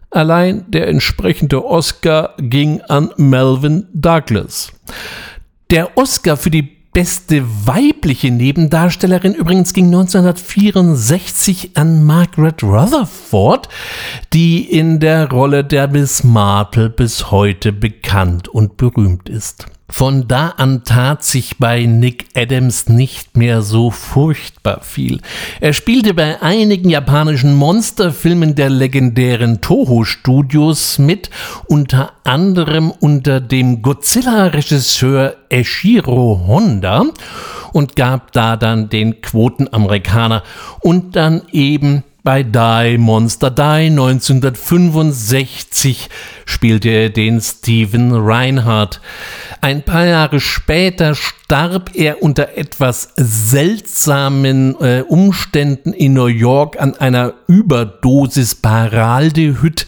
Allein 0.10 0.66
der 0.72 0.88
entsprechende 0.88 1.64
Oscar 1.64 2.34
ging 2.40 2.82
an 2.82 3.12
Melvin 3.16 3.86
Douglas. 3.94 4.72
Der 5.70 5.96
Oscar 6.00 6.36
für 6.36 6.50
die 6.50 6.81
Beste 6.93 7.45
weibliche 7.65 8.31
Nebendarstellerin 8.31 9.33
übrigens 9.33 9.71
ging 9.71 9.86
1964 9.86 11.71
an 11.75 12.03
Margaret 12.03 12.62
Rutherford, 12.63 13.69
die 14.33 14.69
in 14.69 15.00
der 15.00 15.29
Rolle 15.29 15.63
der 15.63 15.88
Miss 15.88 16.25
Marple 16.25 16.89
bis 16.89 17.31
heute 17.31 17.71
bekannt 17.71 18.50
und 18.50 18.75
berühmt 18.75 19.29
ist. 19.29 19.67
Von 19.91 20.27
da 20.27 20.53
an 20.57 20.83
tat 20.83 21.24
sich 21.24 21.57
bei 21.60 21.86
Nick 21.86 22.25
Adams 22.36 22.88
nicht 22.88 23.36
mehr 23.36 23.62
so 23.62 23.91
furchtbar 23.91 24.79
viel. 24.81 25.19
Er 25.60 25.74
spielte 25.74 26.13
bei 26.13 26.41
einigen 26.41 26.89
japanischen 26.89 27.53
Monsterfilmen 27.55 28.55
der 28.55 28.69
legendären 28.69 29.62
Toho 29.62 30.05
Studios 30.05 30.98
mit, 30.98 31.29
unter 31.67 32.13
anderem 32.24 32.89
unter 32.89 33.41
dem 33.41 33.81
Godzilla-Regisseur 33.81 35.36
Eshiro 35.50 36.45
Honda 36.48 37.03
und 37.74 37.95
gab 37.95 38.31
da 38.31 38.57
dann 38.57 38.89
den 38.89 39.21
Quotenamerikaner 39.21 40.43
und 40.79 41.15
dann 41.15 41.43
eben 41.51 42.03
bei 42.24 42.44
Die 42.44 42.98
Monster 43.00 43.50
Die 43.50 43.90
1965 43.90 46.08
spielte 46.46 46.90
er 46.90 47.10
den 47.10 47.42
Steven 47.42 48.12
Reinhardt. 48.13 49.01
Ein 49.62 49.82
paar 49.84 50.06
Jahre 50.06 50.40
später 50.40 51.16
starb 51.16 51.96
er 51.96 52.22
unter 52.22 52.56
etwas 52.58 53.13
seltsamen 53.16 54.80
äh, 54.80 55.04
Umständen 55.08 55.94
in 55.94 56.13
New 56.13 56.28
York 56.28 56.80
an 56.80 56.96
einer 56.96 57.34
Überdosis 57.48 58.54
Paraldehyd. 58.56 59.88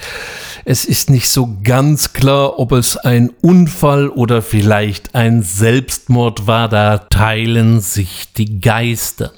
Es 0.65 0.85
ist 0.85 1.09
nicht 1.09 1.27
so 1.27 1.57
ganz 1.61 2.13
klar, 2.13 2.57
ob 2.57 2.71
es 2.71 2.95
ein 2.95 3.31
Unfall 3.41 4.07
oder 4.07 4.41
vielleicht 4.41 5.13
ein 5.13 5.41
Selbstmord 5.41 6.47
war, 6.47 6.69
da 6.69 6.99
teilen 6.99 7.81
sich 7.81 8.31
die 8.37 8.61
Geister. 8.61 9.33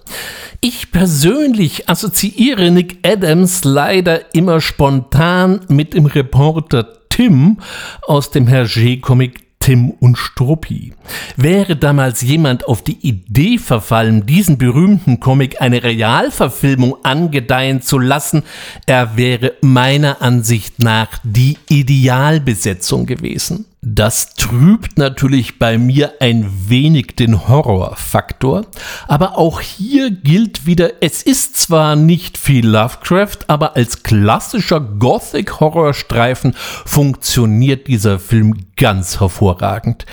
Ich 0.61 0.91
persönlich 0.91 1.89
assoziiere 1.89 2.69
Nick 2.69 2.99
Adams 3.03 3.63
leider 3.63 4.35
immer 4.35 4.61
spontan 4.61 5.61
mit 5.67 5.95
dem 5.95 6.05
Reporter 6.05 6.93
Tim 7.09 7.57
aus 8.03 8.29
dem 8.29 8.45
Hergé-Comic 8.45 9.44
Tim 9.65 9.89
und 9.99 10.15
Struppi. 10.15 10.93
Wäre 11.37 11.75
damals 11.75 12.21
jemand 12.21 12.67
auf 12.67 12.83
die 12.83 12.99
Idee 13.01 13.57
verfallen, 13.57 14.27
diesen 14.27 14.59
berühmten 14.59 15.19
Comic 15.19 15.59
eine 15.59 15.81
Realverfilmung 15.81 17.03
angedeihen 17.03 17.81
zu 17.81 17.97
lassen, 17.97 18.43
er 18.85 19.17
wäre 19.17 19.53
meiner 19.61 20.21
Ansicht 20.21 20.77
nach 20.77 21.17
die 21.23 21.57
Idealbesetzung 21.67 23.07
gewesen. 23.07 23.65
Das 23.87 24.33
trübt 24.33 24.97
natürlich 24.97 25.59
bei 25.59 25.77
mir 25.77 26.13
ein 26.19 26.51
wenig 26.67 27.15
den 27.17 27.47
Horrorfaktor, 27.47 28.65
aber 29.07 29.37
auch 29.37 29.61
hier 29.61 30.09
gilt 30.09 30.65
wieder, 30.65 30.89
es 31.01 31.21
ist 31.21 31.55
zwar 31.57 31.95
nicht 31.95 32.39
viel 32.39 32.65
Lovecraft, 32.65 33.37
aber 33.45 33.75
als 33.75 34.01
klassischer 34.01 34.79
Gothic-Horrorstreifen 34.79 36.55
funktioniert 36.85 37.85
dieser 37.85 38.17
Film 38.17 38.55
ganz 38.75 39.19
hervorragend. 39.19 40.07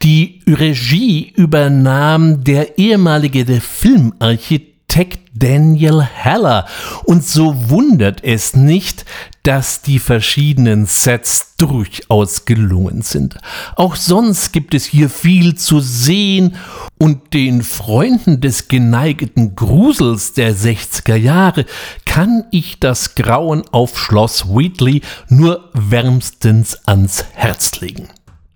Die 0.00 0.40
Regie 0.48 1.30
übernahm 1.36 2.42
der 2.42 2.78
ehemalige 2.78 3.44
Filmarchitekt 3.60 4.69
Architekt 4.90 5.20
Daniel 5.34 6.02
Heller. 6.02 6.66
Und 7.04 7.24
so 7.24 7.70
wundert 7.70 8.24
es 8.24 8.56
nicht, 8.56 9.04
dass 9.44 9.82
die 9.82 10.00
verschiedenen 10.00 10.84
Sets 10.86 11.54
durchaus 11.58 12.44
gelungen 12.44 13.02
sind. 13.02 13.38
Auch 13.76 13.94
sonst 13.94 14.52
gibt 14.52 14.74
es 14.74 14.84
hier 14.84 15.08
viel 15.08 15.54
zu 15.54 15.78
sehen 15.78 16.56
und 16.98 17.34
den 17.34 17.62
Freunden 17.62 18.40
des 18.40 18.66
geneigten 18.66 19.54
Grusels 19.54 20.32
der 20.32 20.56
60er 20.56 21.14
Jahre 21.14 21.66
kann 22.04 22.46
ich 22.50 22.80
das 22.80 23.14
Grauen 23.14 23.62
auf 23.70 23.96
Schloss 23.96 24.48
Wheatley 24.48 25.02
nur 25.28 25.70
wärmstens 25.72 26.80
ans 26.86 27.24
Herz 27.34 27.80
legen. 27.80 28.08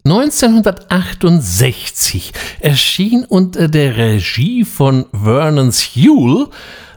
1968 0.06 2.34
erschien 2.60 3.24
unter 3.24 3.68
der 3.68 3.96
Regie 3.96 4.66
von 4.66 5.06
Vernon 5.12 5.72
Sewell 5.72 6.48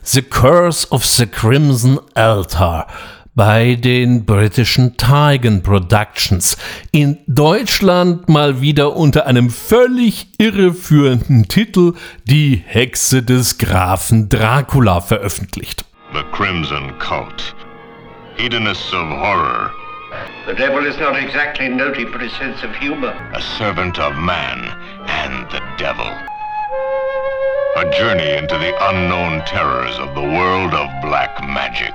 The 0.02 0.20
Curse 0.20 0.88
of 0.90 1.06
the 1.06 1.24
Crimson 1.24 1.98
Altar 2.12 2.86
bei 3.34 3.76
den 3.76 4.26
britischen 4.26 4.98
Tigan 4.98 5.62
Productions. 5.62 6.58
In 6.90 7.16
Deutschland 7.26 8.28
mal 8.28 8.60
wieder 8.60 8.94
unter 8.94 9.24
einem 9.24 9.48
völlig 9.48 10.26
irreführenden 10.36 11.48
Titel 11.48 11.94
Die 12.26 12.62
Hexe 12.66 13.22
des 13.22 13.56
Grafen 13.56 14.28
Dracula 14.28 15.00
veröffentlicht. 15.00 15.86
The 16.12 16.24
Crimson 16.32 16.92
Cult. 16.98 17.54
Hedonists 18.36 18.92
of 18.92 19.08
Horror. 19.08 19.70
The 20.46 20.54
devil 20.54 20.86
is 20.86 20.96
not 20.96 21.16
exactly 21.16 21.68
noted 21.68 22.10
for 22.10 22.18
his 22.18 22.32
sense 22.32 22.62
of 22.62 22.74
humor. 22.74 23.14
A 23.34 23.42
servant 23.42 23.98
of 23.98 24.16
man 24.16 24.64
and 25.06 25.50
the 25.50 25.62
devil. 25.76 26.06
A 27.76 27.90
journey 27.96 28.36
into 28.36 28.58
the 28.58 28.74
unknown 28.88 29.44
terrors 29.44 29.96
of 29.98 30.14
the 30.14 30.22
world 30.22 30.74
of 30.74 30.90
black 31.02 31.42
magic. 31.46 31.94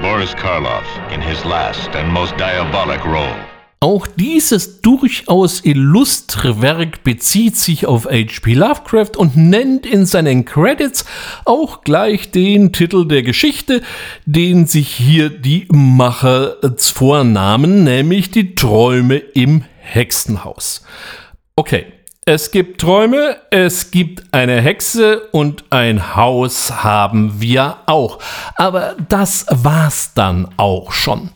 Boris 0.00 0.34
Karloff 0.34 1.12
in 1.12 1.20
his 1.20 1.44
last 1.44 1.90
and 1.94 2.12
most 2.12 2.36
diabolic 2.36 3.04
role. 3.04 3.51
Auch 3.82 4.06
dieses 4.06 4.80
durchaus 4.80 5.64
illustre 5.64 6.62
Werk 6.62 7.02
bezieht 7.02 7.56
sich 7.56 7.84
auf 7.84 8.04
H.P. 8.04 8.54
Lovecraft 8.54 9.16
und 9.16 9.36
nennt 9.36 9.86
in 9.86 10.06
seinen 10.06 10.44
Credits 10.44 11.04
auch 11.46 11.82
gleich 11.82 12.30
den 12.30 12.72
Titel 12.72 13.08
der 13.08 13.24
Geschichte, 13.24 13.82
den 14.24 14.68
sich 14.68 14.88
hier 14.88 15.30
die 15.30 15.66
Macher 15.72 16.58
vornahmen, 16.78 17.82
nämlich 17.82 18.30
die 18.30 18.54
Träume 18.54 19.16
im 19.16 19.64
Hexenhaus. 19.80 20.84
Okay, 21.56 21.86
es 22.24 22.52
gibt 22.52 22.80
Träume, 22.80 23.36
es 23.50 23.90
gibt 23.90 24.32
eine 24.32 24.60
Hexe 24.60 25.22
und 25.32 25.64
ein 25.70 26.14
Haus 26.14 26.84
haben 26.84 27.40
wir 27.40 27.78
auch. 27.86 28.20
Aber 28.54 28.94
das 29.08 29.44
war's 29.50 30.12
dann 30.14 30.48
auch 30.56 30.92
schon. 30.92 31.30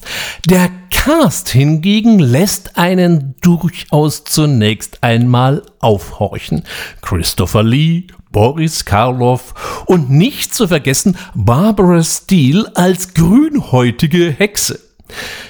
Der 0.49 0.71
Cast 0.93 1.49
hingegen 1.49 2.21
lässt 2.21 2.79
einen 2.79 3.35
durchaus 3.41 4.23
zunächst 4.23 5.03
einmal 5.03 5.63
aufhorchen. 5.81 6.63
Christopher 7.03 7.65
Lee, 7.65 8.05
Boris 8.31 8.85
Karloff 8.85 9.83
und 9.87 10.11
nicht 10.11 10.55
zu 10.55 10.69
vergessen 10.69 11.17
Barbara 11.35 12.05
Steele 12.05 12.71
als 12.77 13.13
grünhäutige 13.13 14.31
Hexe. 14.31 14.86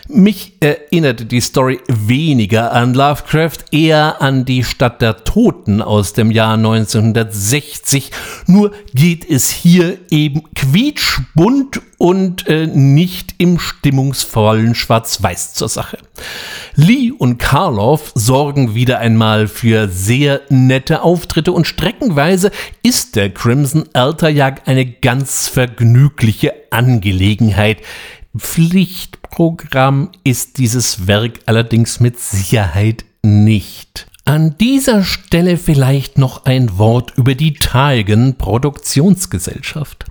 Mich 0.09 0.53
erinnerte 0.61 1.25
die 1.25 1.41
Story 1.41 1.81
weniger 1.89 2.73
an 2.73 2.95
Lovecraft, 2.95 3.59
eher 3.73 4.23
an 4.23 4.45
die 4.45 4.63
Stadt 4.63 5.03
der 5.03 5.25
Toten 5.25 5.83
aus 5.83 6.13
dem 6.13 6.31
Jahr 6.31 6.55
1960. 6.55 8.13
Nur 8.47 8.73
geht 8.95 9.29
es 9.29 9.51
hier 9.51 9.99
eben 10.11 10.43
quietschbunt 10.55 11.81
und 11.99 12.47
äh, 12.47 12.67
nicht 12.67 13.35
im 13.39 13.59
stimmungsvollen 13.59 14.75
Schwarz-Weiß 14.75 15.55
zur 15.55 15.69
Sache. 15.69 15.99
Lee 16.75 17.11
und 17.11 17.39
Karloff 17.39 18.13
sorgen 18.15 18.75
wieder 18.75 18.99
einmal 18.99 19.49
für 19.49 19.89
sehr 19.89 20.43
nette 20.51 21.03
Auftritte 21.03 21.53
und 21.53 21.67
streckenweise 21.67 22.51
ist 22.83 23.17
der 23.17 23.31
Crimson 23.31 23.87
Alter 23.95 24.29
Jagd 24.29 24.69
eine 24.69 24.87
ganz 24.87 25.49
vergnügliche 25.49 26.53
Angelegenheit. 26.71 27.79
Pflichtprogramm 28.39 30.11
ist 30.25 30.59
dieses 30.59 31.07
Werk 31.07 31.41
allerdings 31.47 32.01
mit 32.01 32.19
Sicherheit 32.19 33.05
nicht. 33.23 34.07
An 34.25 34.57
dieser 34.59 35.05
Stelle 35.05 35.57
vielleicht 35.57 36.19
noch 36.19 36.47
ein 36.47 36.79
Wort 36.79 37.13
über 37.17 37.37
die 37.37 37.55
Tigan 37.55 38.37
Produktionsgesellschaft. 38.37 40.05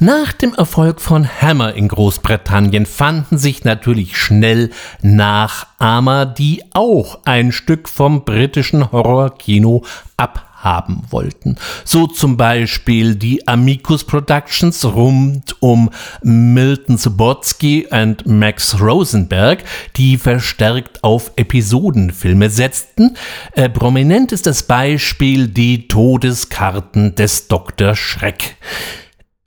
Nach 0.00 0.32
dem 0.32 0.54
Erfolg 0.54 1.02
von 1.02 1.28
Hammer 1.28 1.74
in 1.74 1.88
Großbritannien 1.88 2.86
fanden 2.86 3.36
sich 3.36 3.64
natürlich 3.64 4.16
schnell 4.16 4.70
Nachahmer, 5.02 6.24
die 6.24 6.62
auch 6.72 7.20
ein 7.26 7.52
Stück 7.52 7.90
vom 7.90 8.24
britischen 8.24 8.90
Horrorkino 8.90 9.84
ab 10.16 10.51
haben 10.62 11.02
wollten. 11.10 11.56
So 11.84 12.06
zum 12.06 12.36
Beispiel 12.36 13.14
die 13.14 13.46
Amicus 13.46 14.04
Productions 14.04 14.84
rund 14.84 15.56
um 15.60 15.90
Milton 16.22 16.96
Subotsky 16.96 17.86
und 17.90 18.26
Max 18.26 18.80
Rosenberg, 18.80 19.64
die 19.96 20.16
verstärkt 20.16 21.02
auf 21.02 21.32
Episodenfilme 21.36 22.48
setzten. 22.48 23.16
Äh, 23.52 23.68
prominent 23.68 24.32
ist 24.32 24.46
das 24.46 24.62
Beispiel 24.62 25.48
Die 25.48 25.88
Todeskarten 25.88 27.14
des 27.14 27.48
Dr. 27.48 27.94
Schreck. 27.94 28.56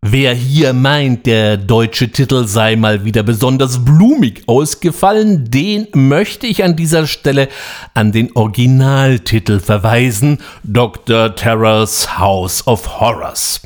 Wer 0.07 0.35
hier 0.35 0.73
meint, 0.73 1.25
der 1.25 1.57
deutsche 1.57 2.11
Titel 2.11 2.45
sei 2.45 2.75
mal 2.75 3.05
wieder 3.05 3.23
besonders 3.23 3.83
blumig 3.83 4.43
ausgefallen, 4.45 5.49
den 5.49 5.87
möchte 5.95 6.45
ich 6.45 6.63
an 6.63 6.75
dieser 6.75 7.07
Stelle 7.07 7.49
an 7.95 8.11
den 8.11 8.29
Originaltitel 8.35 9.59
verweisen, 9.59 10.37
Dr. 10.61 11.35
Terrors 11.35 12.19
House 12.19 12.67
of 12.67 12.99
Horrors. 12.99 13.61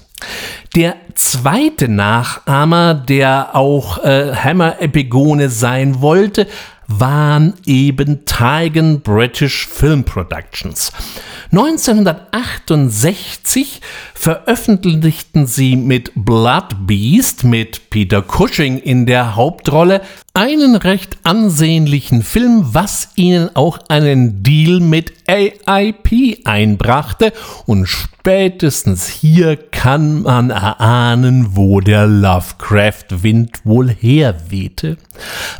Der 0.77 0.95
zweite 1.13 1.89
Nachahmer, 1.89 2.93
der 2.93 3.53
auch 3.53 4.01
äh, 4.05 4.33
Hammer-Epigone 4.33 5.49
sein 5.49 5.99
wollte, 5.99 6.47
waren 6.89 7.53
eben 7.65 8.25
Tigan 8.25 9.01
British 9.01 9.67
Film 9.67 10.03
Productions. 10.03 10.91
1968 11.51 13.81
veröffentlichten 14.13 15.47
sie 15.47 15.75
mit 15.75 16.11
Blood 16.15 16.87
Beast 16.87 17.43
mit 17.43 17.89
Peter 17.89 18.21
Cushing 18.21 18.77
in 18.79 19.05
der 19.05 19.35
Hauptrolle 19.35 20.01
einen 20.33 20.75
recht 20.75 21.17
ansehnlichen 21.23 22.23
Film, 22.23 22.73
was 22.73 23.09
ihnen 23.15 23.55
auch 23.55 23.79
einen 23.87 24.43
Deal 24.43 24.79
mit 24.79 25.13
AIP 25.27 26.45
einbrachte 26.45 27.33
und 27.65 27.87
spätestens 28.19 29.07
hier 29.07 29.55
kann 29.55 30.23
man 30.23 30.49
erahnen, 30.49 31.55
wo 31.55 31.79
der 31.79 32.05
Lovecraft-Wind 32.05 33.61
wohl 33.63 33.89
herwehte. 33.89 34.97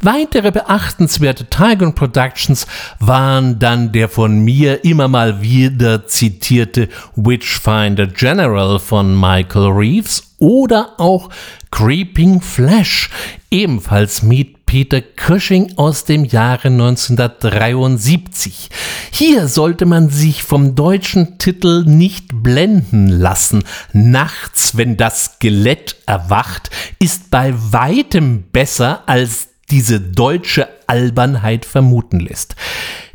Weitere 0.02 0.52
beachtenswerte 0.52 1.46
Tiger 1.46 1.92
Productions 1.94 2.68
waren 3.00 3.60
dann 3.60 3.94
der 3.94 4.10
von 4.10 4.40
mir 4.40 4.84
immer 4.84 5.08
mal 5.08 5.42
wieder 5.42 6.06
zitierte 6.06 6.90
Witchfinder 7.16 8.08
General 8.08 8.78
von 8.80 9.18
Michael 9.18 9.70
Reeves 9.70 10.36
oder 10.38 10.96
auch 10.98 11.30
Creeping 11.72 12.42
Flash, 12.42 13.10
ebenfalls 13.52 14.22
mit 14.22 14.59
Peter 14.70 15.02
Cushing 15.02 15.80
aus 15.80 16.06
dem 16.06 16.26
Jahre 16.26 16.68
1973. 16.68 18.70
Hier 19.10 19.48
sollte 19.48 19.88
man 19.88 20.12
sich 20.12 20.44
vom 20.44 20.76
deutschen 20.76 21.40
Titel 21.40 21.86
nicht 21.88 22.44
blenden 22.44 23.08
lassen. 23.08 23.64
Nachts, 23.94 24.78
wenn 24.78 24.96
das 24.96 25.24
Skelett 25.24 25.96
erwacht, 26.06 26.70
ist 27.00 27.32
bei 27.32 27.52
weitem 27.56 28.44
besser 28.52 29.02
als 29.08 29.48
diese 29.72 30.00
deutsche 30.00 30.68
Albernheit 30.86 31.66
vermuten 31.66 32.20
lässt. 32.20 32.56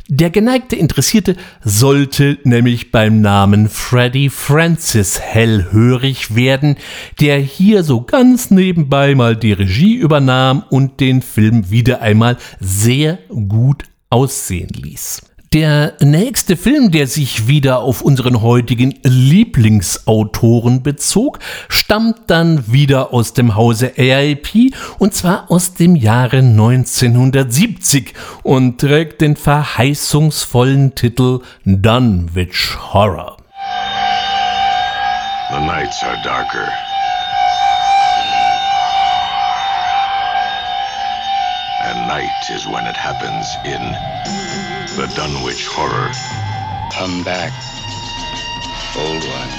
Der 0.07 0.29
geneigte 0.29 0.75
Interessierte 0.75 1.35
sollte 1.63 2.37
nämlich 2.43 2.91
beim 2.91 3.21
Namen 3.21 3.69
Freddy 3.69 4.29
Francis 4.29 5.19
hellhörig 5.19 6.35
werden, 6.35 6.75
der 7.19 7.39
hier 7.39 7.83
so 7.83 8.01
ganz 8.01 8.51
nebenbei 8.51 9.15
mal 9.15 9.35
die 9.35 9.53
Regie 9.53 9.95
übernahm 9.95 10.63
und 10.69 10.99
den 10.99 11.23
Film 11.23 11.71
wieder 11.71 12.01
einmal 12.03 12.37
sehr 12.59 13.17
gut 13.29 13.85
aussehen 14.11 14.69
ließ. 14.69 15.23
Der 15.55 15.93
nächste 16.01 16.57
Film, 16.57 16.91
der 16.91 17.07
sich 17.07 17.47
wieder 17.47 17.79
auf 17.79 18.01
unseren 18.01 18.41
heutigen 18.41 18.93
Lieblingsautoren 19.03 20.83
bezog, 20.83 21.39
stammt 21.69 22.29
dann 22.29 22.69
wieder 22.73 23.13
aus 23.13 23.31
dem 23.31 23.55
Hause 23.55 23.93
AIP 23.95 24.75
und 24.99 25.13
zwar 25.13 25.49
aus 25.49 25.73
dem 25.73 25.95
Jahre 25.95 26.39
1970 26.39 28.13
und 28.43 28.81
trägt 28.81 29.21
den 29.21 29.37
verheißungsvollen 29.37 30.93
Titel 30.93 31.39
Dunwich 31.63 32.75
Horror. 32.91 33.37
The 35.51 35.65
nights 35.65 36.03
are 36.03 36.21
darker. 36.21 36.67
And 41.85 42.07
night 42.09 42.49
is 42.53 42.65
when 42.65 42.85
it 42.87 42.97
happens 42.97 43.47
in 43.63 44.84
the 44.95 45.07
Dunwich 45.07 45.67
Horror. 45.67 46.09
Come 46.93 47.21
back, 47.23 47.51
old 48.95 49.21
one. 49.27 49.51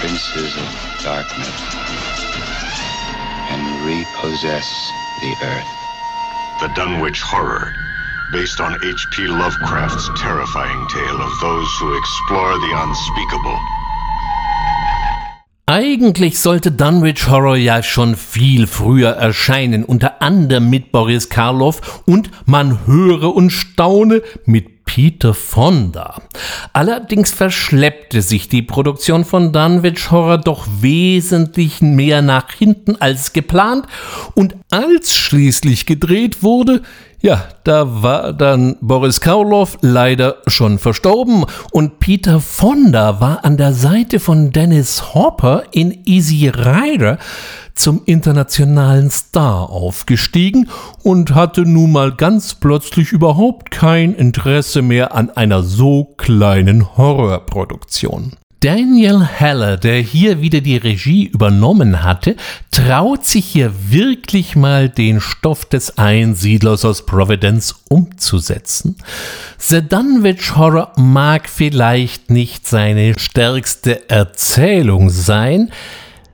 Princes 0.00 0.56
of 0.56 1.04
darkness. 1.04 1.52
And 3.52 3.84
repossess 3.84 4.90
the 5.20 5.36
earth. 5.44 5.68
The 6.60 6.68
Dunwich 6.68 7.20
Horror, 7.20 7.74
based 8.32 8.58
on 8.58 8.82
H.P. 8.82 9.26
Lovecraft's 9.26 10.08
terrifying 10.16 10.86
tale 10.88 11.20
of 11.20 11.40
those 11.40 11.68
who 11.78 11.98
explore 11.98 12.54
the 12.54 12.72
unspeakable. 12.74 13.79
Eigentlich 15.72 16.40
sollte 16.40 16.72
Dunwich 16.72 17.28
Horror 17.28 17.56
ja 17.56 17.80
schon 17.84 18.16
viel 18.16 18.66
früher 18.66 19.10
erscheinen, 19.10 19.84
unter 19.84 20.20
anderem 20.20 20.68
mit 20.68 20.90
Boris 20.90 21.28
Karloff 21.28 22.02
und 22.06 22.28
man 22.44 22.88
höre 22.88 23.32
und 23.32 23.50
staune 23.50 24.20
mit 24.46 24.84
Peter 24.84 25.32
Fonda. 25.32 26.20
Allerdings 26.72 27.30
verschleppte 27.30 28.20
sich 28.20 28.48
die 28.48 28.62
Produktion 28.62 29.24
von 29.24 29.52
Dunwich 29.52 30.10
Horror 30.10 30.38
doch 30.38 30.66
wesentlich 30.80 31.80
mehr 31.80 32.20
nach 32.20 32.50
hinten 32.50 32.96
als 32.96 33.32
geplant 33.32 33.86
und 34.34 34.56
als 34.72 35.14
schließlich 35.14 35.86
gedreht 35.86 36.42
wurde, 36.42 36.82
ja, 37.20 37.44
da 37.64 38.02
war 38.02 38.32
dann 38.32 38.76
Boris 38.80 39.20
Karloff 39.20 39.78
leider 39.82 40.38
schon 40.46 40.78
verstorben 40.78 41.44
und 41.70 41.98
Peter 42.00 42.40
Fonda 42.40 43.20
war 43.20 43.44
an 43.44 43.56
der 43.56 43.74
Seite 43.74 44.20
von 44.20 44.52
Dennis 44.52 45.14
Hopper 45.14 45.64
in 45.70 46.02
Easy 46.06 46.48
Rider 46.48 47.18
zum 47.74 48.02
internationalen 48.04 49.10
Star 49.10 49.70
aufgestiegen 49.70 50.68
und 51.02 51.34
hatte 51.34 51.62
nun 51.62 51.92
mal 51.92 52.12
ganz 52.12 52.54
plötzlich 52.54 53.12
überhaupt 53.12 53.70
kein 53.70 54.14
Interesse 54.14 54.82
mehr 54.82 55.14
an 55.14 55.30
einer 55.30 55.62
so 55.62 56.04
kleinen 56.16 56.96
Horrorproduktion. 56.96 58.36
Daniel 58.60 59.24
Heller, 59.24 59.78
der 59.78 60.00
hier 60.00 60.42
wieder 60.42 60.60
die 60.60 60.76
Regie 60.76 61.24
übernommen 61.24 62.02
hatte, 62.02 62.36
traut 62.70 63.24
sich 63.24 63.46
hier 63.46 63.72
wirklich 63.88 64.54
mal 64.54 64.90
den 64.90 65.22
Stoff 65.22 65.64
des 65.64 65.96
Einsiedlers 65.96 66.84
aus 66.84 67.06
Providence 67.06 67.74
umzusetzen. 67.88 68.96
The 69.56 69.80
Dunwich 69.80 70.56
Horror 70.56 70.92
mag 70.96 71.48
vielleicht 71.48 72.30
nicht 72.30 72.68
seine 72.68 73.18
stärkste 73.18 74.10
Erzählung 74.10 75.08
sein, 75.08 75.70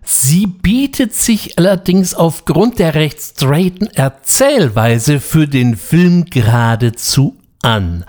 Sie 0.08 0.46
bietet 0.46 1.14
sich 1.14 1.58
allerdings 1.58 2.14
aufgrund 2.14 2.78
der 2.78 2.94
recht 2.94 3.20
straighten 3.20 3.88
Erzählweise 3.88 5.18
für 5.18 5.48
den 5.48 5.76
Film 5.76 6.26
geradezu 6.26 7.36
an. 7.66 8.04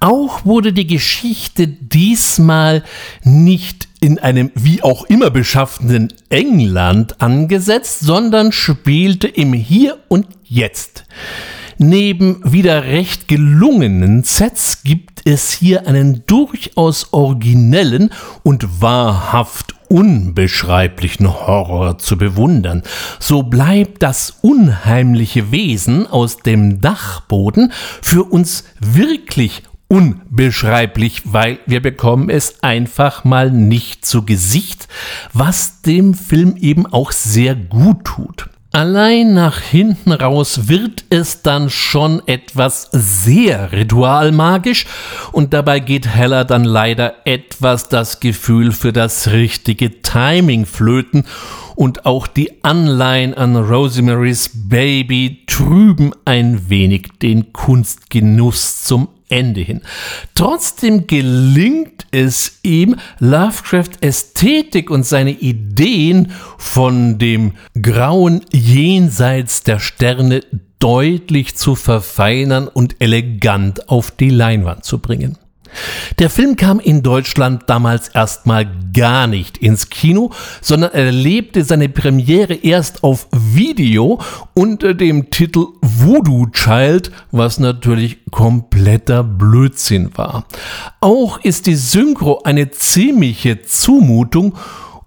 Auch 0.00 0.46
wurde 0.46 0.72
die 0.72 0.86
Geschichte 0.86 1.68
diesmal 1.68 2.82
nicht 3.22 3.86
in 4.00 4.18
einem 4.18 4.50
wie 4.54 4.82
auch 4.82 5.04
immer 5.04 5.30
beschaffenen 5.30 6.08
England 6.30 7.20
angesetzt, 7.20 8.00
sondern 8.00 8.52
spielte 8.52 9.28
im 9.28 9.52
Hier 9.52 9.98
und 10.08 10.26
Jetzt. 10.44 11.04
Neben 11.76 12.40
wieder 12.50 12.84
recht 12.84 13.28
gelungenen 13.28 14.24
Sets 14.24 14.82
gibt 14.82 15.26
es 15.26 15.50
hier 15.50 15.86
einen 15.86 16.24
durchaus 16.26 17.12
originellen 17.12 18.10
und 18.42 18.80
wahrhaft 18.80 19.74
unbeschreiblichen 19.92 21.30
Horror 21.30 21.98
zu 21.98 22.16
bewundern. 22.16 22.82
So 23.20 23.42
bleibt 23.42 24.02
das 24.02 24.38
unheimliche 24.40 25.52
Wesen 25.52 26.06
aus 26.06 26.38
dem 26.38 26.80
Dachboden 26.80 27.72
für 28.00 28.24
uns 28.24 28.64
wirklich 28.80 29.64
unbeschreiblich, 29.88 31.20
weil 31.26 31.58
wir 31.66 31.82
bekommen 31.82 32.30
es 32.30 32.62
einfach 32.62 33.24
mal 33.24 33.50
nicht 33.50 34.06
zu 34.06 34.24
Gesicht, 34.24 34.88
was 35.34 35.82
dem 35.82 36.14
Film 36.14 36.56
eben 36.56 36.86
auch 36.86 37.12
sehr 37.12 37.54
gut 37.54 38.04
tut. 38.04 38.48
Allein 38.74 39.34
nach 39.34 39.60
hinten 39.60 40.12
raus 40.12 40.66
wird 40.66 41.04
es 41.10 41.42
dann 41.42 41.68
schon 41.68 42.22
etwas 42.24 42.88
sehr 42.90 43.70
ritualmagisch 43.70 44.86
und 45.30 45.52
dabei 45.52 45.78
geht 45.78 46.06
Heller 46.06 46.46
dann 46.46 46.64
leider 46.64 47.16
etwas 47.26 47.90
das 47.90 48.18
Gefühl 48.18 48.72
für 48.72 48.94
das 48.94 49.28
richtige 49.30 50.00
Timing 50.00 50.64
flöten 50.64 51.24
und 51.76 52.06
auch 52.06 52.26
die 52.26 52.64
Anleihen 52.64 53.34
an 53.34 53.56
Rosemary's 53.56 54.50
Baby 54.54 55.44
trüben 55.46 56.12
ein 56.24 56.70
wenig 56.70 57.08
den 57.20 57.52
Kunstgenuss 57.52 58.84
zum 58.84 59.08
Ende 59.32 59.62
hin. 59.62 59.80
Trotzdem 60.34 61.06
gelingt 61.06 62.06
es 62.10 62.58
ihm, 62.62 62.96
Lovecraft 63.18 64.02
Ästhetik 64.02 64.90
und 64.90 65.06
seine 65.06 65.32
Ideen 65.32 66.32
von 66.58 67.18
dem 67.18 67.52
grauen 67.80 68.42
Jenseits 68.52 69.62
der 69.62 69.78
Sterne 69.78 70.42
deutlich 70.78 71.56
zu 71.56 71.74
verfeinern 71.74 72.68
und 72.68 72.96
elegant 73.00 73.88
auf 73.88 74.10
die 74.10 74.30
Leinwand 74.30 74.84
zu 74.84 74.98
bringen. 74.98 75.38
Der 76.18 76.30
Film 76.30 76.56
kam 76.56 76.80
in 76.80 77.02
Deutschland 77.02 77.64
damals 77.66 78.08
erstmal 78.08 78.66
gar 78.92 79.26
nicht 79.26 79.58
ins 79.58 79.88
Kino, 79.88 80.30
sondern 80.60 80.92
erlebte 80.92 81.64
seine 81.64 81.88
Premiere 81.88 82.54
erst 82.54 83.02
auf 83.02 83.26
Video 83.32 84.20
unter 84.54 84.94
dem 84.94 85.30
Titel 85.30 85.66
Voodoo 85.80 86.46
Child, 86.52 87.10
was 87.30 87.58
natürlich 87.58 88.18
kompletter 88.30 89.24
Blödsinn 89.24 90.10
war. 90.16 90.46
Auch 91.00 91.38
ist 91.38 91.66
die 91.66 91.76
Synchro 91.76 92.42
eine 92.44 92.70
ziemliche 92.70 93.62
Zumutung 93.62 94.54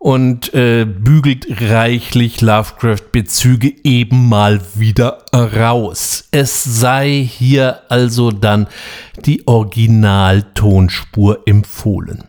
und 0.05 0.53
äh, 0.53 0.85
bügelt 0.85 1.47
reichlich 1.61 2.39
Lovecraft-Bezüge 2.39 3.73
eben 3.83 4.29
mal 4.29 4.61
wieder 4.75 5.25
raus. 5.33 6.27
Es 6.29 6.63
sei 6.63 7.27
hier 7.27 7.81
also 7.89 8.29
dann 8.29 8.67
die 9.25 9.47
Originaltonspur 9.47 11.39
empfohlen. 11.47 12.25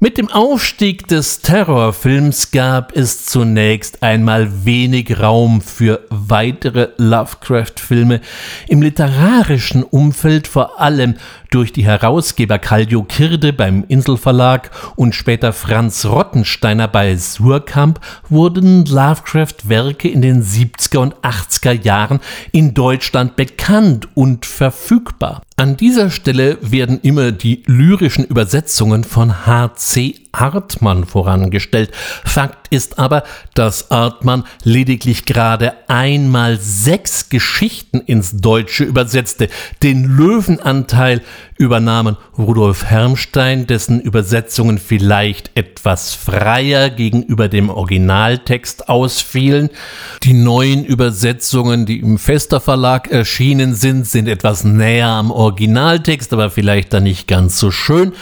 Mit 0.00 0.18
dem 0.18 0.28
Aufstieg 0.28 1.06
des 1.06 1.42
Terrorfilms 1.42 2.50
gab 2.50 2.96
es 2.96 3.26
zunächst 3.26 4.02
einmal 4.02 4.64
wenig 4.64 5.20
Raum 5.20 5.60
für 5.60 6.00
weitere 6.10 6.88
Lovecraft-Filme. 6.96 8.20
Im 8.66 8.82
literarischen 8.82 9.84
Umfeld 9.84 10.48
vor 10.48 10.80
allem 10.80 11.14
durch 11.52 11.72
die 11.72 11.84
Herausgeber 11.84 12.58
Kallio 12.58 13.02
Kirde 13.04 13.52
beim 13.52 13.84
Inselverlag 13.86 14.70
und 14.96 15.14
später 15.14 15.52
Franz 15.52 16.04
Rottensteiner 16.06 16.88
bei 16.88 17.16
Surkamp 17.16 18.00
wurden 18.28 18.84
Lovecraft-Werke 18.86 20.08
in 20.08 20.22
den 20.22 20.42
70er 20.42 20.98
und 20.98 21.14
80er 21.16 21.72
Jahren 21.72 22.20
in 22.52 22.74
Deutschland 22.74 23.36
bekannt 23.36 24.08
und 24.14 24.46
verfügbar. 24.46 25.42
An 25.56 25.76
dieser 25.76 26.10
Stelle 26.10 26.58
werden 26.62 26.98
immer 27.02 27.30
die 27.30 27.62
lyrischen 27.66 28.24
Übersetzungen 28.24 29.04
von 29.04 29.46
H.C. 29.46 30.21
Artmann 30.32 31.04
vorangestellt. 31.04 31.90
Fakt 32.24 32.68
ist 32.68 32.98
aber, 32.98 33.22
dass 33.54 33.90
Artmann 33.90 34.44
lediglich 34.64 35.26
gerade 35.26 35.74
einmal 35.88 36.58
sechs 36.58 37.28
Geschichten 37.28 38.00
ins 38.00 38.38
Deutsche 38.38 38.84
übersetzte. 38.84 39.48
Den 39.82 40.04
Löwenanteil 40.04 41.20
übernahmen 41.56 42.16
Rudolf 42.36 42.84
Hermstein, 42.84 43.66
dessen 43.66 44.00
Übersetzungen 44.00 44.78
vielleicht 44.78 45.50
etwas 45.54 46.14
freier 46.14 46.90
gegenüber 46.90 47.48
dem 47.48 47.70
Originaltext 47.70 48.88
ausfielen. 48.88 49.70
Die 50.22 50.34
neuen 50.34 50.84
Übersetzungen, 50.84 51.86
die 51.86 52.00
im 52.00 52.18
Fester 52.18 52.60
Verlag 52.60 53.10
erschienen 53.10 53.74
sind, 53.74 54.06
sind 54.06 54.28
etwas 54.28 54.64
näher 54.64 55.08
am 55.08 55.30
Originaltext, 55.30 56.32
aber 56.32 56.50
vielleicht 56.50 56.92
dann 56.92 57.04
nicht 57.04 57.28
ganz 57.28 57.58
so 57.58 57.70
schön. 57.70 58.12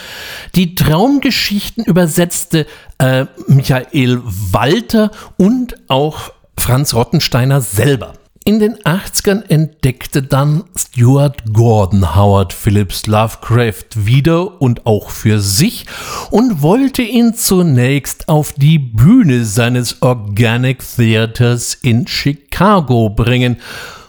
Die 0.55 0.75
Traumgeschichten 0.75 1.85
übersetzte 1.85 2.67
äh, 2.99 3.27
Michael 3.47 4.21
Walter 4.25 5.11
und 5.37 5.77
auch 5.89 6.33
Franz 6.57 6.95
Rottensteiner 6.95 7.61
selber. 7.61 8.13
In 8.43 8.59
den 8.59 8.77
80ern 8.79 9.43
entdeckte 9.51 10.23
dann 10.23 10.65
Stuart 10.75 11.43
Gordon 11.53 12.17
Howard 12.17 12.55
Phillips 12.55 13.07
Lovecraft 13.07 13.85
wieder 13.95 14.63
und 14.63 14.87
auch 14.87 15.11
für 15.11 15.41
sich 15.41 15.85
und 16.31 16.63
wollte 16.63 17.03
ihn 17.03 17.35
zunächst 17.35 18.31
auf 18.31 18.55
die 18.55 18.79
Bühne 18.79 19.45
seines 19.45 20.01
Organic 20.01 20.83
Theaters 20.97 21.75
in 21.83 22.07
Chicago 22.07 23.11
bringen. 23.11 23.59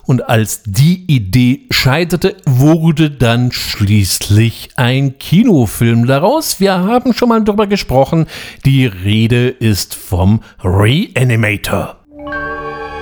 Und 0.05 0.29
als 0.29 0.63
die 0.63 1.03
Idee 1.07 1.67
scheiterte, 1.69 2.37
wurde 2.45 3.11
dann 3.11 3.51
schließlich 3.51 4.69
ein 4.77 5.17
Kinofilm 5.19 6.07
daraus. 6.07 6.61
Wir 6.61 6.79
haben 6.79 7.13
schon 7.13 7.27
mal 7.27 7.43
darüber 7.43 7.67
gesprochen. 7.67 8.27
Die 8.63 8.85
Rede 8.85 9.49
ist 9.49 9.93
vom 9.93 10.41
Reanimator. 10.63 12.00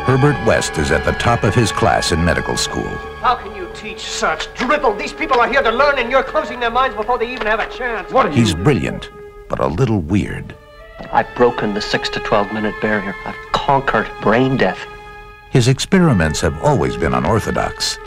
Herbert 0.05 0.43
West 0.45 0.77
is 0.77 0.91
at 0.91 1.05
the 1.05 1.11
top 1.13 1.43
of 1.43 1.53
his 1.53 1.71
class 1.71 2.11
in 2.11 2.23
medical 2.23 2.57
school. 2.57 2.89
How 3.21 3.35
can 3.35 3.55
you 3.55 3.69
teach 3.75 3.99
such 3.99 4.51
drivel? 4.55 4.95
These 4.95 5.13
people 5.13 5.39
are 5.39 5.47
here 5.47 5.61
to 5.61 5.71
learn, 5.71 5.99
and 5.99 6.09
you're 6.09 6.23
closing 6.23 6.59
their 6.59 6.71
minds 6.71 6.95
before 6.95 7.17
they 7.17 7.31
even 7.31 7.45
have 7.45 7.59
a 7.59 7.69
chance. 7.69 8.11
What 8.11 8.25
are 8.25 8.31
He's 8.31 8.55
brilliant, 8.55 9.11
but 9.47 9.59
a 9.59 9.67
little 9.67 9.99
weird. 9.99 10.55
I've 11.11 11.33
broken 11.35 11.73
the 11.73 11.81
6 11.81 12.09
to 12.09 12.19
12 12.19 12.53
minute 12.53 12.75
barrier. 12.81 13.15
I've 13.25 13.51
conquered 13.51 14.09
brain 14.21 14.57
death. 14.57 14.79
His 15.51 15.67
experiments 15.67 16.41
have 16.41 16.61
always 16.63 16.97
been 16.97 17.13
unorthodox. 17.13 17.97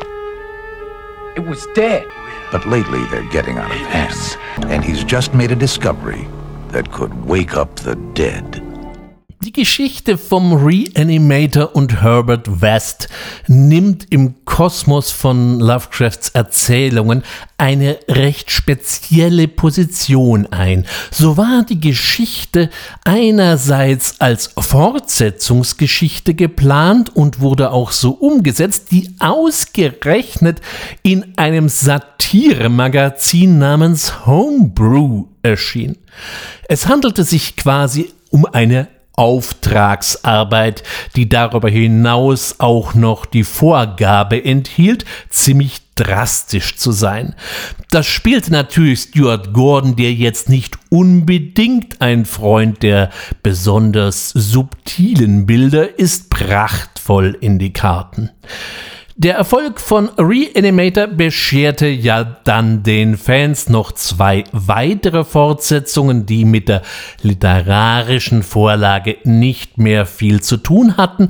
It 1.37 1.45
was 1.45 1.67
dead. 1.75 2.07
But 2.51 2.67
lately 2.67 3.03
they're 3.07 3.29
getting 3.31 3.59
out 3.59 3.71
of 3.71 3.77
hand. 3.79 4.37
And 4.71 4.85
he's 4.85 5.03
just 5.05 5.33
made 5.35 5.51
a 5.51 5.57
discovery 5.57 6.29
that 6.69 6.93
could 6.93 7.25
wake 7.25 7.57
up 7.57 7.77
the 7.77 7.97
dead. 8.15 8.63
Die 9.45 9.53
Geschichte 9.53 10.19
vom 10.19 10.53
Reanimator 10.53 11.75
und 11.75 12.01
Herbert 12.01 12.61
West 12.61 13.09
nimmt 13.49 14.07
im 14.11 14.37
Kosmos 14.45 15.11
von 15.11 15.59
Lovecrafts 15.59 16.29
Erzählungen 16.29 17.25
eine 17.59 17.99
recht 18.09 18.53
spezielle 18.53 19.49
Position 19.49 20.47
ein. 20.53 20.87
So 21.11 21.37
war 21.37 21.65
die 21.69 21.81
Geschichte 21.81 22.71
einerseits 23.05 24.21
als 24.21 24.53
Fortsetzungsgeschichte 24.57 26.35
geplant 26.35 27.11
und 27.17 27.41
wurde 27.41 27.73
auch 27.73 27.91
so 27.91 28.13
umgesetzt, 28.13 28.93
die 28.93 29.13
ausgerechnet 29.19 30.61
in 31.03 31.37
einem 31.37 31.69
Satiremagazin 31.69 33.59
namens 33.59 34.25
Homebrew 34.25 35.25
erschien. 35.43 35.99
Es 36.69 36.87
handelte 36.87 37.25
sich 37.25 37.57
quasi 37.57 38.13
um 38.31 38.47
eine 38.47 38.87
Auftragsarbeit, 39.15 40.83
die 41.17 41.29
darüber 41.29 41.69
hinaus 41.69 42.57
auch 42.59 42.95
noch 42.95 43.27
die 43.27 43.45
Vorgabe 43.45 44.45
enthielt, 44.45 45.05
ziemlich 45.29 45.81
drastisch 45.95 46.77
zu 46.77 46.93
sein. 46.93 47.35
Das 47.91 48.07
spielte 48.07 48.53
natürlich 48.53 49.01
Stuart 49.01 49.53
Gordon, 49.53 49.97
der 49.97 50.13
jetzt 50.13 50.49
nicht 50.49 50.79
unbedingt 50.89 52.01
ein 52.01 52.25
Freund 52.25 52.83
der 52.83 53.11
besonders 53.43 54.31
subtilen 54.31 55.47
Bilder 55.47 55.99
ist, 55.99 56.31
prachtvoll 56.31 57.37
in 57.41 57.59
die 57.59 57.73
Karten. 57.73 58.31
Der 59.23 59.37
Erfolg 59.37 59.79
von 59.79 60.09
Reanimator 60.19 61.07
bescherte 61.07 61.87
ja 61.87 62.25
dann 62.25 62.83
den 62.83 63.17
Fans 63.17 63.69
noch 63.69 63.93
zwei 63.93 64.43
weitere 64.51 65.23
Fortsetzungen, 65.23 66.27
die 66.27 66.45
mit 66.45 66.69
der 66.69 66.83
literarischen 67.23 68.43
Vorlage 68.43 69.19
nicht 69.23 69.79
mehr 69.79 70.07
viel 70.07 70.41
zu 70.43 70.57
tun 70.57 70.97
hatten 70.97 71.29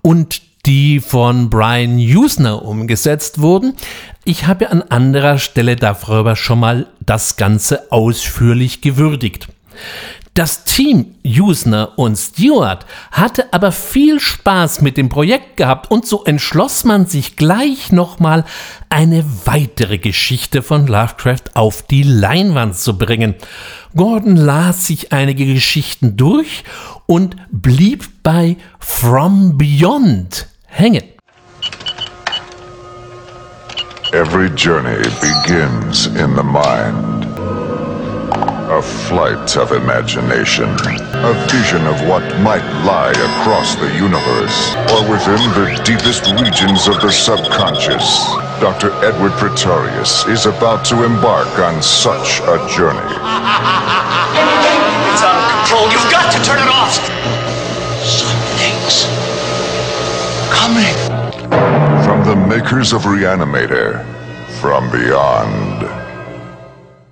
und 0.00 0.40
die 0.64 1.00
von 1.00 1.50
Brian 1.50 1.98
Usner 1.98 2.64
umgesetzt 2.64 3.42
wurden. 3.42 3.74
Ich 4.24 4.46
habe 4.46 4.70
an 4.70 4.80
anderer 4.80 5.36
Stelle 5.36 5.76
darüber 5.76 6.36
schon 6.36 6.60
mal 6.60 6.86
das 7.04 7.36
Ganze 7.36 7.92
ausführlich 7.92 8.80
gewürdigt. 8.80 9.48
Das 10.34 10.64
Team 10.64 11.14
Usner 11.24 11.96
und 11.96 12.16
Stewart 12.16 12.86
hatte 13.12 13.52
aber 13.52 13.70
viel 13.70 14.18
Spaß 14.18 14.80
mit 14.80 14.96
dem 14.96 15.08
Projekt 15.08 15.56
gehabt 15.56 15.92
und 15.92 16.06
so 16.06 16.24
entschloss 16.24 16.82
man 16.82 17.06
sich 17.06 17.36
gleich 17.36 17.92
nochmal 17.92 18.44
eine 18.88 19.24
weitere 19.44 19.98
Geschichte 19.98 20.62
von 20.62 20.88
Lovecraft 20.88 21.54
auf 21.54 21.82
die 21.82 22.02
Leinwand 22.02 22.74
zu 22.74 22.98
bringen. 22.98 23.36
Gordon 23.94 24.34
las 24.34 24.88
sich 24.88 25.12
einige 25.12 25.46
Geschichten 25.46 26.16
durch 26.16 26.64
und 27.06 27.36
blieb 27.52 28.24
bei 28.24 28.56
From 28.80 29.56
Beyond 29.56 30.48
hängen. 30.66 31.04
Every 34.10 34.48
journey 34.56 35.00
begins 35.20 36.06
in 36.06 36.34
the 36.34 36.42
mind. 36.42 37.23
A 38.74 38.82
flight 38.82 39.56
of 39.56 39.70
imagination. 39.70 40.64
A 40.66 41.46
vision 41.46 41.86
of 41.86 41.94
what 42.08 42.24
might 42.40 42.66
lie 42.82 43.12
across 43.12 43.76
the 43.76 43.86
universe 43.94 44.74
or 44.90 45.08
within 45.08 45.38
the 45.54 45.80
deepest 45.86 46.26
regions 46.42 46.88
of 46.88 47.00
the 47.00 47.12
subconscious. 47.12 48.26
Dr. 48.58 48.90
Edward 49.04 49.30
Pretorius 49.38 50.26
is 50.26 50.46
about 50.46 50.84
to 50.86 51.04
embark 51.04 51.56
on 51.60 51.80
such 51.84 52.40
a 52.40 52.58
journey. 52.74 53.14
It's 55.06 55.22
out 55.22 55.38
of 55.38 55.46
control. 55.54 55.86
You've 55.94 56.10
got 56.10 56.34
to 56.34 56.42
turn 56.42 56.58
it 56.58 56.66
off. 56.66 56.98
Something's 58.02 59.06
coming. 60.50 60.96
From 62.02 62.24
the 62.24 62.34
makers 62.34 62.92
of 62.92 63.02
Reanimator, 63.02 64.04
from 64.60 64.90
beyond. 64.90 65.82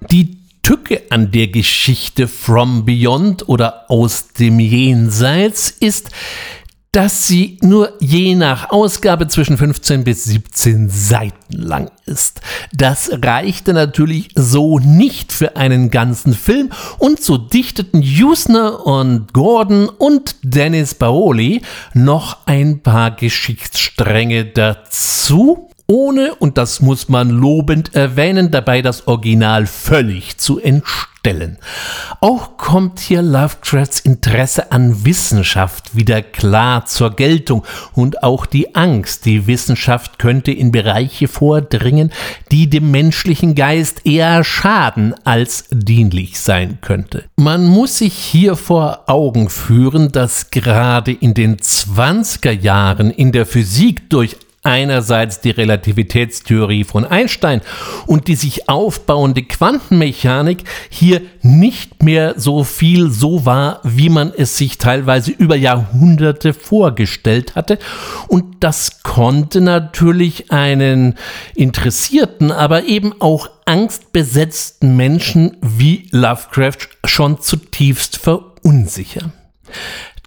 Die 0.08 0.41
Tücke 0.62 1.02
an 1.10 1.32
der 1.32 1.48
Geschichte 1.48 2.28
From 2.28 2.84
Beyond 2.84 3.48
oder 3.48 3.90
aus 3.90 4.28
dem 4.28 4.60
Jenseits 4.60 5.70
ist, 5.70 6.10
dass 6.92 7.26
sie 7.26 7.56
nur 7.62 7.94
je 8.00 8.34
nach 8.34 8.70
Ausgabe 8.70 9.26
zwischen 9.26 9.56
15 9.56 10.04
bis 10.04 10.24
17 10.24 10.90
Seiten 10.90 11.56
lang 11.56 11.90
ist. 12.04 12.42
Das 12.74 13.10
reichte 13.22 13.72
natürlich 13.72 14.28
so 14.34 14.78
nicht 14.78 15.32
für 15.32 15.56
einen 15.56 15.90
ganzen 15.90 16.34
Film 16.34 16.70
und 16.98 17.22
so 17.22 17.38
dichteten 17.38 18.02
Usner 18.02 18.86
und 18.86 19.32
Gordon 19.32 19.88
und 19.88 20.36
Dennis 20.42 20.94
Paoli 20.94 21.62
noch 21.94 22.46
ein 22.46 22.82
paar 22.82 23.10
Geschichtsstränge 23.10 24.44
dazu 24.44 25.70
ohne, 25.92 26.34
und 26.36 26.56
das 26.56 26.80
muss 26.80 27.10
man 27.10 27.28
lobend 27.28 27.94
erwähnen, 27.94 28.50
dabei 28.50 28.80
das 28.80 29.06
Original 29.06 29.66
völlig 29.66 30.38
zu 30.38 30.58
entstellen. 30.58 31.58
Auch 32.22 32.56
kommt 32.56 32.98
hier 32.98 33.20
Lovecrafts 33.20 34.00
Interesse 34.00 34.72
an 34.72 35.04
Wissenschaft 35.04 35.94
wieder 35.94 36.22
klar 36.22 36.86
zur 36.86 37.14
Geltung 37.14 37.62
und 37.92 38.22
auch 38.22 38.46
die 38.46 38.74
Angst, 38.74 39.26
die 39.26 39.46
Wissenschaft 39.46 40.18
könnte 40.18 40.50
in 40.50 40.72
Bereiche 40.72 41.28
vordringen, 41.28 42.10
die 42.50 42.70
dem 42.70 42.90
menschlichen 42.90 43.54
Geist 43.54 44.06
eher 44.06 44.44
schaden 44.44 45.14
als 45.24 45.66
dienlich 45.70 46.40
sein 46.40 46.78
könnte. 46.80 47.24
Man 47.36 47.66
muss 47.66 47.98
sich 47.98 48.14
hier 48.14 48.56
vor 48.56 49.04
Augen 49.08 49.50
führen, 49.50 50.10
dass 50.10 50.50
gerade 50.50 51.12
in 51.12 51.34
den 51.34 51.58
20er 51.58 52.50
Jahren 52.50 53.10
in 53.10 53.30
der 53.30 53.44
Physik 53.44 54.08
durch 54.08 54.38
einerseits 54.62 55.40
die 55.40 55.50
Relativitätstheorie 55.50 56.84
von 56.84 57.04
Einstein 57.04 57.62
und 58.06 58.28
die 58.28 58.36
sich 58.36 58.68
aufbauende 58.68 59.42
Quantenmechanik 59.42 60.64
hier 60.88 61.20
nicht 61.42 62.02
mehr 62.02 62.34
so 62.36 62.62
viel 62.62 63.10
so 63.10 63.44
war, 63.44 63.80
wie 63.82 64.08
man 64.08 64.32
es 64.36 64.56
sich 64.56 64.78
teilweise 64.78 65.32
über 65.32 65.56
Jahrhunderte 65.56 66.54
vorgestellt 66.54 67.56
hatte. 67.56 67.78
Und 68.28 68.62
das 68.62 69.02
konnte 69.02 69.60
natürlich 69.60 70.52
einen 70.52 71.14
interessierten, 71.54 72.52
aber 72.52 72.84
eben 72.84 73.20
auch 73.20 73.50
angstbesetzten 73.64 74.96
Menschen 74.96 75.56
wie 75.60 76.08
Lovecraft 76.12 76.88
schon 77.04 77.40
zutiefst 77.40 78.16
verunsichern. 78.16 79.32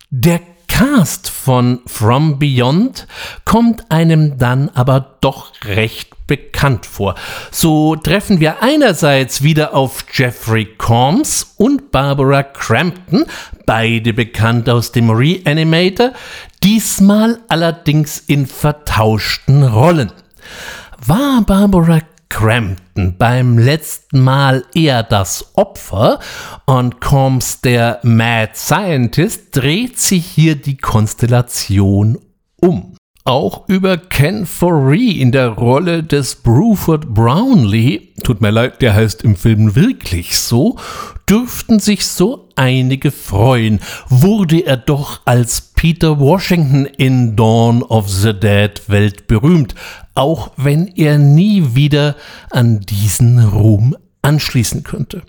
Der 0.09 0.41
Cast 0.77 1.29
von 1.29 1.79
From 1.85 2.37
Beyond 2.37 3.07
kommt 3.45 3.89
einem 3.91 4.37
dann 4.37 4.67
aber 4.73 5.15
doch 5.21 5.53
recht 5.63 6.27
bekannt 6.27 6.85
vor. 6.85 7.15
So 7.49 7.95
treffen 7.95 8.41
wir 8.41 8.61
einerseits 8.61 9.41
wieder 9.41 9.73
auf 9.73 10.03
Jeffrey 10.11 10.65
Combs 10.65 11.53
und 11.55 11.91
Barbara 11.91 12.43
Crampton, 12.43 13.23
beide 13.65 14.11
bekannt 14.11 14.67
aus 14.67 14.91
dem 14.91 15.11
Reanimator, 15.11 16.11
diesmal 16.61 17.39
allerdings 17.47 18.19
in 18.27 18.45
vertauschten 18.45 19.63
Rollen. 19.63 20.11
War 21.07 21.41
Barbara 21.43 22.01
Crampton. 22.29 23.15
Beim 23.17 23.57
letzten 23.57 24.21
Mal 24.21 24.63
eher 24.73 25.03
das 25.03 25.51
Opfer. 25.55 26.19
Und 26.65 27.01
Combs 27.01 27.61
der 27.61 27.99
Mad 28.03 28.51
Scientist 28.55 29.55
dreht 29.55 29.99
sich 29.99 30.25
hier 30.25 30.55
die 30.55 30.77
Konstellation 30.77 32.17
um. 32.61 32.95
Auch 33.27 33.67
über 33.67 33.97
Ken 33.97 34.45
Foree 34.45 35.09
in 35.09 35.31
der 35.31 35.47
Rolle 35.47 36.03
des 36.03 36.35
Bruford 36.35 37.11
Brownlee, 37.11 38.13
tut 38.23 38.39
mir 38.39 38.51
leid, 38.51 38.83
der 38.83 38.93
heißt 38.93 39.23
im 39.23 39.35
Film 39.35 39.75
wirklich 39.75 40.37
so, 40.37 40.77
dürften 41.27 41.79
sich 41.79 42.05
so 42.05 42.49
einige 42.55 43.09
freuen, 43.09 43.79
wurde 44.09 44.59
er 44.59 44.77
doch 44.77 45.21
als 45.25 45.59
Peter 45.59 46.19
Washington 46.19 46.85
in 46.85 47.35
Dawn 47.35 47.81
of 47.81 48.07
the 48.09 48.31
Dead 48.31 48.79
weltberühmt, 48.87 49.73
auch 50.15 50.51
wenn 50.57 50.87
er 50.87 51.17
nie 51.17 51.75
wieder 51.75 52.15
an 52.49 52.79
diesen 52.79 53.39
Ruhm 53.39 53.95
anschließen 54.21 54.83
könnte. 54.83 55.21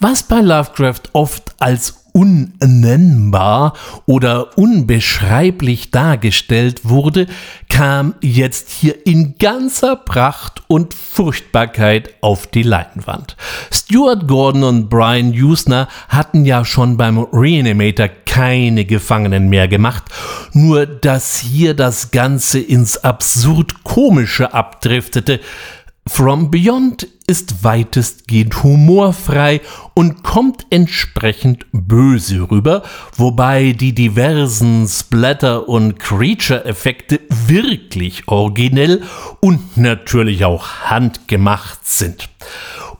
Was 0.00 0.22
bei 0.22 0.40
Lovecraft 0.40 1.02
oft 1.12 1.54
als 1.58 1.98
unnennbar 2.12 3.74
oder 4.06 4.58
unbeschreiblich 4.58 5.92
dargestellt 5.92 6.80
wurde, 6.82 7.26
kam 7.68 8.14
jetzt 8.20 8.70
hier 8.70 9.06
in 9.06 9.36
ganzer 9.38 9.94
Pracht 9.94 10.62
und 10.66 10.94
Furchtbarkeit 10.94 12.14
auf 12.20 12.48
die 12.48 12.64
Leinwand. 12.64 13.36
Stuart 13.72 14.26
Gordon 14.26 14.64
und 14.64 14.88
Brian 14.88 15.30
Usner 15.30 15.86
hatten 16.08 16.44
ja 16.44 16.64
schon 16.64 16.96
beim 16.96 17.18
Reanimator 17.18 18.08
keine 18.26 18.84
Gefangenen 18.84 19.48
mehr 19.48 19.68
gemacht, 19.68 20.04
nur 20.52 20.86
dass 20.86 21.38
hier 21.38 21.74
das 21.74 22.10
Ganze 22.10 22.58
ins 22.58 22.96
absurd 22.98 23.84
komische 23.84 24.54
abdriftete, 24.54 25.40
From 26.08 26.50
Beyond 26.50 27.06
ist 27.26 27.62
weitestgehend 27.62 28.62
humorfrei 28.62 29.60
und 29.94 30.22
kommt 30.24 30.66
entsprechend 30.70 31.66
böse 31.70 32.50
rüber, 32.50 32.82
wobei 33.14 33.72
die 33.72 33.94
diversen 33.94 34.88
Splatter- 34.88 35.68
und 35.68 36.00
Creature-Effekte 36.00 37.20
wirklich 37.46 38.26
originell 38.26 39.02
und 39.40 39.76
natürlich 39.76 40.46
auch 40.46 40.66
handgemacht 40.84 41.86
sind. 41.86 42.30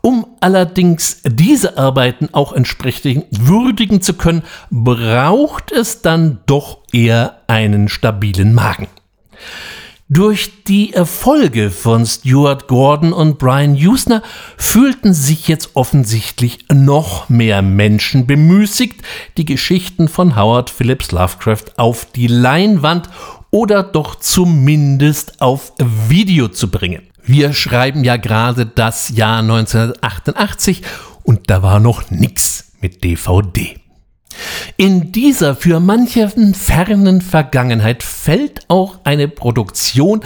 Um 0.02 0.26
allerdings 0.40 1.22
diese 1.24 1.78
Arbeiten 1.78 2.28
auch 2.32 2.52
entsprechend 2.52 3.24
würdigen 3.30 4.02
zu 4.02 4.14
können, 4.14 4.42
braucht 4.70 5.72
es 5.72 6.02
dann 6.02 6.40
doch 6.46 6.78
eher 6.92 7.40
einen 7.46 7.88
stabilen 7.88 8.52
Magen. 8.52 8.86
Durch 10.10 10.64
die 10.64 10.94
Erfolge 10.94 11.70
von 11.70 12.06
Stuart 12.06 12.66
Gordon 12.66 13.12
und 13.12 13.38
Brian 13.38 13.74
Usner 13.74 14.22
fühlten 14.56 15.12
sich 15.12 15.48
jetzt 15.48 15.72
offensichtlich 15.74 16.64
noch 16.72 17.28
mehr 17.28 17.60
Menschen 17.60 18.26
bemüßigt, 18.26 19.02
die 19.36 19.44
Geschichten 19.44 20.08
von 20.08 20.34
Howard 20.34 20.70
Phillips 20.70 21.12
Lovecraft 21.12 21.76
auf 21.76 22.06
die 22.06 22.26
Leinwand 22.26 23.10
oder 23.50 23.82
doch 23.82 24.14
zumindest 24.14 25.42
auf 25.42 25.74
Video 26.08 26.48
zu 26.48 26.70
bringen. 26.70 27.02
Wir 27.22 27.52
schreiben 27.52 28.02
ja 28.02 28.16
gerade 28.16 28.64
das 28.64 29.10
Jahr 29.10 29.40
1988 29.40 30.84
und 31.22 31.50
da 31.50 31.62
war 31.62 31.80
noch 31.80 32.10
nix 32.10 32.72
mit 32.80 33.04
DVD. 33.04 33.76
In 34.76 35.12
dieser 35.12 35.56
für 35.56 35.80
manchen 35.80 36.54
fernen 36.54 37.20
Vergangenheit 37.20 38.02
fällt 38.02 38.60
auch 38.68 38.98
eine 39.04 39.26
Produktion 39.26 40.20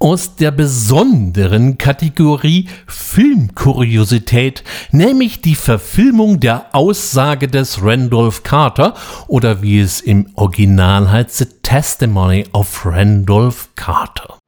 aus 0.00 0.34
der 0.34 0.50
besonderen 0.50 1.78
Kategorie 1.78 2.68
Filmkuriosität, 2.88 4.64
nämlich 4.90 5.40
die 5.40 5.54
Verfilmung 5.54 6.40
der 6.40 6.74
Aussage 6.74 7.46
des 7.46 7.84
Randolph 7.84 8.42
Carter 8.42 8.94
oder 9.28 9.62
wie 9.62 9.78
es 9.78 10.00
im 10.00 10.30
Original 10.34 11.10
heißt, 11.10 11.36
The 11.36 11.46
Testimony 11.62 12.46
of 12.52 12.84
Randolph 12.84 13.68
Carter. 13.76 14.41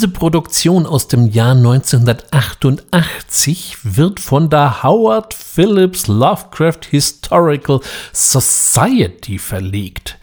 Diese 0.00 0.08
Produktion 0.08 0.86
aus 0.86 1.08
dem 1.08 1.26
Jahr 1.26 1.54
1988 1.54 3.76
wird 3.82 4.18
von 4.18 4.48
der 4.48 4.82
Howard 4.82 5.34
Phillips 5.34 6.06
Lovecraft 6.06 6.86
Historical 6.88 7.80
Society 8.10 9.38
verlegt. 9.38 10.16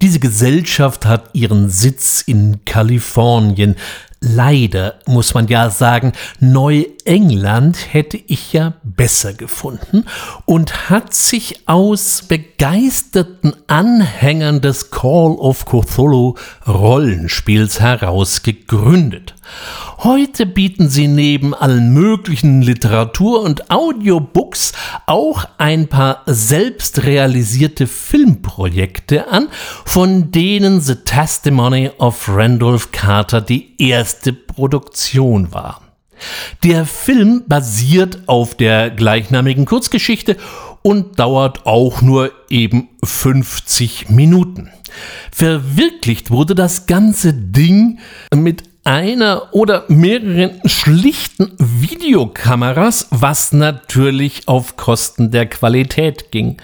Diese 0.00 0.18
Gesellschaft 0.18 1.06
hat 1.06 1.30
ihren 1.34 1.68
Sitz 1.68 2.22
in 2.22 2.64
Kalifornien. 2.64 3.76
Leider 4.18 4.98
muss 5.06 5.34
man 5.34 5.46
ja 5.46 5.70
sagen, 5.70 6.14
Neuengland 7.04 7.92
hätte 7.92 8.16
ich 8.16 8.52
ja 8.52 8.74
besser 8.82 9.32
gefunden 9.32 10.04
und 10.44 10.90
hat 10.90 11.14
sich 11.14 11.68
aus 11.68 12.22
begeisterten 12.22 13.54
Anhängern 13.66 14.60
des 14.60 14.90
Call 14.90 15.32
of 15.32 15.64
Cthulhu 15.64 16.34
Rollenspiels 16.66 17.80
heraus 17.80 18.42
gegründet. 18.42 19.34
Heute 19.98 20.46
bieten 20.46 20.88
sie 20.88 21.08
neben 21.08 21.54
allen 21.54 21.92
möglichen 21.92 22.62
Literatur- 22.62 23.42
und 23.42 23.70
Audiobooks 23.70 24.72
auch 25.06 25.44
ein 25.58 25.88
paar 25.88 26.22
selbst 26.26 27.04
realisierte 27.04 27.86
Filmprojekte 27.86 29.28
an, 29.30 29.48
von 29.84 30.30
denen 30.30 30.80
The 30.80 30.96
Testimony 30.96 31.90
of 31.98 32.28
Randolph 32.28 32.92
Carter 32.92 33.40
die 33.40 33.74
erste 33.78 34.32
Produktion 34.32 35.52
war. 35.52 35.91
Der 36.62 36.86
Film 36.86 37.44
basiert 37.46 38.20
auf 38.26 38.54
der 38.54 38.90
gleichnamigen 38.90 39.64
Kurzgeschichte 39.64 40.36
und 40.82 41.18
dauert 41.18 41.66
auch 41.66 42.02
nur 42.02 42.32
eben 42.50 42.88
50 43.04 44.10
Minuten. 44.10 44.70
Verwirklicht 45.30 46.30
wurde 46.30 46.54
das 46.54 46.86
ganze 46.86 47.32
Ding 47.32 47.98
mit 48.34 48.64
einer 48.84 49.48
oder 49.52 49.84
mehreren 49.88 50.60
schlichten 50.64 51.52
Videokameras, 51.58 53.06
was 53.10 53.52
natürlich 53.52 54.48
auf 54.48 54.76
Kosten 54.76 55.30
der 55.30 55.46
Qualität 55.46 56.32
ging. 56.32 56.56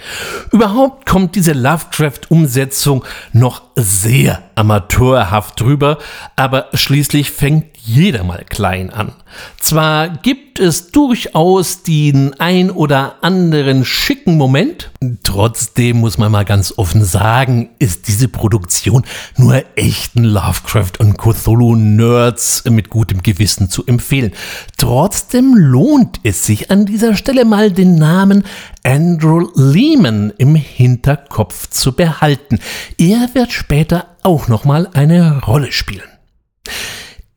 Überhaupt 0.50 1.06
kommt 1.06 1.36
diese 1.36 1.52
Lovecraft-Umsetzung 1.52 3.04
noch 3.32 3.62
sehr 3.76 4.42
amateurhaft 4.56 5.60
drüber, 5.60 5.98
aber 6.34 6.66
schließlich 6.74 7.30
fängt 7.30 7.66
jeder 7.88 8.22
mal 8.22 8.44
klein 8.48 8.90
an. 8.90 9.12
Zwar 9.58 10.08
gibt 10.08 10.60
es 10.60 10.90
durchaus 10.90 11.82
den 11.82 12.38
ein 12.38 12.70
oder 12.70 13.16
anderen 13.22 13.84
schicken 13.84 14.36
Moment, 14.36 14.90
trotzdem 15.22 16.00
muss 16.00 16.18
man 16.18 16.30
mal 16.30 16.44
ganz 16.44 16.74
offen 16.76 17.02
sagen, 17.02 17.70
ist 17.78 18.06
diese 18.08 18.28
Produktion 18.28 19.04
nur 19.36 19.64
echten 19.76 20.24
Lovecraft 20.24 20.92
und 20.98 21.16
Cthulhu-Nerds 21.16 22.64
mit 22.66 22.90
gutem 22.90 23.22
Gewissen 23.22 23.70
zu 23.70 23.86
empfehlen. 23.86 24.32
Trotzdem 24.76 25.54
lohnt 25.54 26.20
es 26.24 26.44
sich 26.44 26.70
an 26.70 26.84
dieser 26.84 27.16
Stelle 27.16 27.46
mal 27.46 27.72
den 27.72 27.94
Namen 27.94 28.44
Andrew 28.84 29.48
Lehman 29.54 30.32
im 30.36 30.54
Hinterkopf 30.54 31.70
zu 31.70 31.92
behalten. 31.92 32.58
Er 32.98 33.30
wird 33.32 33.52
später 33.52 34.16
auch 34.22 34.48
nochmal 34.48 34.88
eine 34.92 35.42
Rolle 35.44 35.72
spielen. 35.72 36.02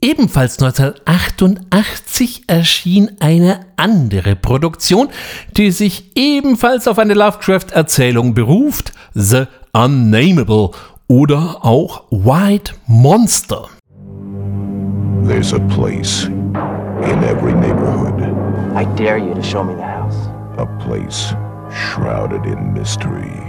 Ebenfalls 0.04 0.58
1988 0.58 2.46
erschien 2.48 3.18
eine 3.20 3.68
andere 3.78 4.36
Produktion, 4.36 5.10
die 5.56 5.70
sich 5.70 6.18
ebenfalls 6.18 6.88
auf 6.88 6.98
eine 6.98 7.14
Lovecraft-Erzählung 7.14 8.34
beruft, 8.34 8.94
The 9.14 9.44
Unnamable 9.74 10.72
oder 11.08 11.64
auch 11.64 12.06
White 12.10 12.74
Monster. 12.88 13.68
There's 15.28 15.54
a 15.54 15.60
place 15.60 16.24
in 16.24 17.24
every 17.24 17.54
neighborhood. 17.54 18.24
I 18.76 18.86
dare 18.96 19.20
you 19.20 19.36
to 19.36 19.44
show 19.44 19.64
me 19.64 19.76
the 19.76 19.84
house. 19.84 20.16
A 20.58 20.66
place 20.84 21.36
shrouded 21.70 22.44
in 22.48 22.74
mystery. 22.74 23.40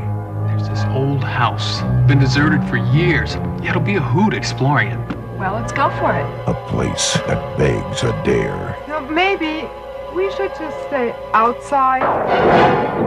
There's 0.48 0.68
this 0.68 0.84
old 0.94 1.24
house, 1.24 1.82
been 2.06 2.18
deserted 2.18 2.62
for 2.68 2.76
years. 2.76 3.36
Yeah, 3.62 3.70
it'll 3.70 3.80
be 3.80 3.96
a 3.96 4.02
hoot 4.02 4.34
exploring 4.34 4.88
it. 4.88 5.21
Well, 5.42 5.54
let's 5.54 5.72
go 5.72 5.90
for 5.98 6.14
it. 6.14 6.24
A 6.46 6.54
place 6.68 7.14
that 7.26 7.58
begs 7.58 8.04
a 8.04 8.12
dare. 8.22 8.76
You 8.82 8.92
know, 8.92 9.00
maybe 9.00 9.68
we 10.14 10.30
should 10.36 10.54
just 10.54 10.86
stay 10.86 11.12
outside. 11.34 12.02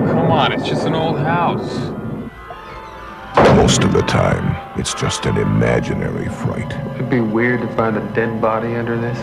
Come 0.09 0.31
on, 0.31 0.51
it's 0.51 0.67
just 0.67 0.85
an 0.85 0.95
old 0.95 1.17
house. 1.17 1.77
Most 3.55 3.85
of 3.85 3.93
the 3.93 4.01
time, 4.01 4.53
it's 4.77 4.93
just 4.93 5.25
an 5.27 5.37
imaginary 5.37 6.27
fright. 6.27 6.73
It'd 6.95 7.09
be 7.09 7.21
weird 7.21 7.61
to 7.61 7.67
find 7.77 7.95
a 7.95 8.01
dead 8.13 8.41
body 8.41 8.75
under 8.75 8.99
this. 8.99 9.17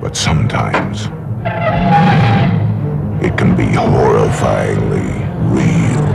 But 0.00 0.16
sometimes, 0.16 1.02
it 3.24 3.38
can 3.38 3.54
be 3.54 3.66
horrifyingly 3.66 5.22
real. 5.54 6.13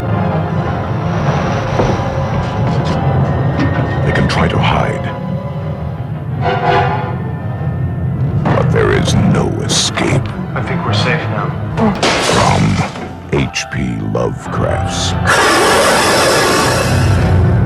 Try 4.40 4.48
to 4.48 4.58
hide. 4.58 5.06
But 8.56 8.72
there 8.72 8.92
is 8.94 9.14
no 9.14 9.48
escape 9.64 10.26
I 10.56 10.62
think 10.64 10.80
we're 10.86 10.94
safe 10.94 11.26
now. 11.36 11.48
from 12.36 12.62
H.P. 13.34 14.00
Lovecraft's 14.14 15.12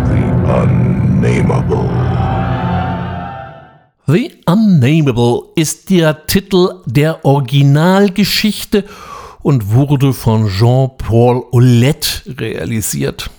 The 0.09 0.23
Unnameable. 0.61 1.89
The 4.07 4.31
Unnamable 4.47 5.51
ist 5.55 5.91
der 5.91 6.25
Titel 6.25 6.81
der 6.87 7.23
Originalgeschichte 7.23 8.83
und 9.43 9.71
wurde 9.71 10.11
von 10.13 10.47
Jean-Paul 10.47 11.45
Ouellette 11.51 12.23
realisiert. 12.39 13.29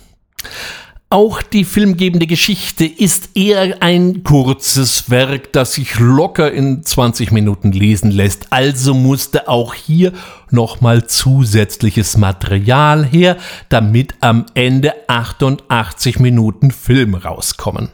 Auch 1.11 1.43
die 1.43 1.65
filmgebende 1.65 2.25
Geschichte 2.25 2.83
ist 2.83 3.29
eher 3.35 3.83
ein 3.83 4.23
kurzes 4.23 5.11
Werk, 5.11 5.53
das 5.53 5.73
sich 5.73 5.99
locker 5.99 6.51
in 6.51 6.81
20 6.81 7.31
Minuten 7.31 7.71
lesen 7.71 8.09
lässt. 8.09 8.47
Also 8.51 8.95
musste 8.95 9.47
auch 9.47 9.75
hier 9.75 10.13
nochmal 10.49 11.05
zusätzliches 11.05 12.17
Material 12.17 13.05
her, 13.05 13.37
damit 13.69 14.15
am 14.21 14.47
Ende 14.55 14.93
88 15.07 16.19
Minuten 16.19 16.71
Film 16.71 17.13
rauskommen. 17.13 17.91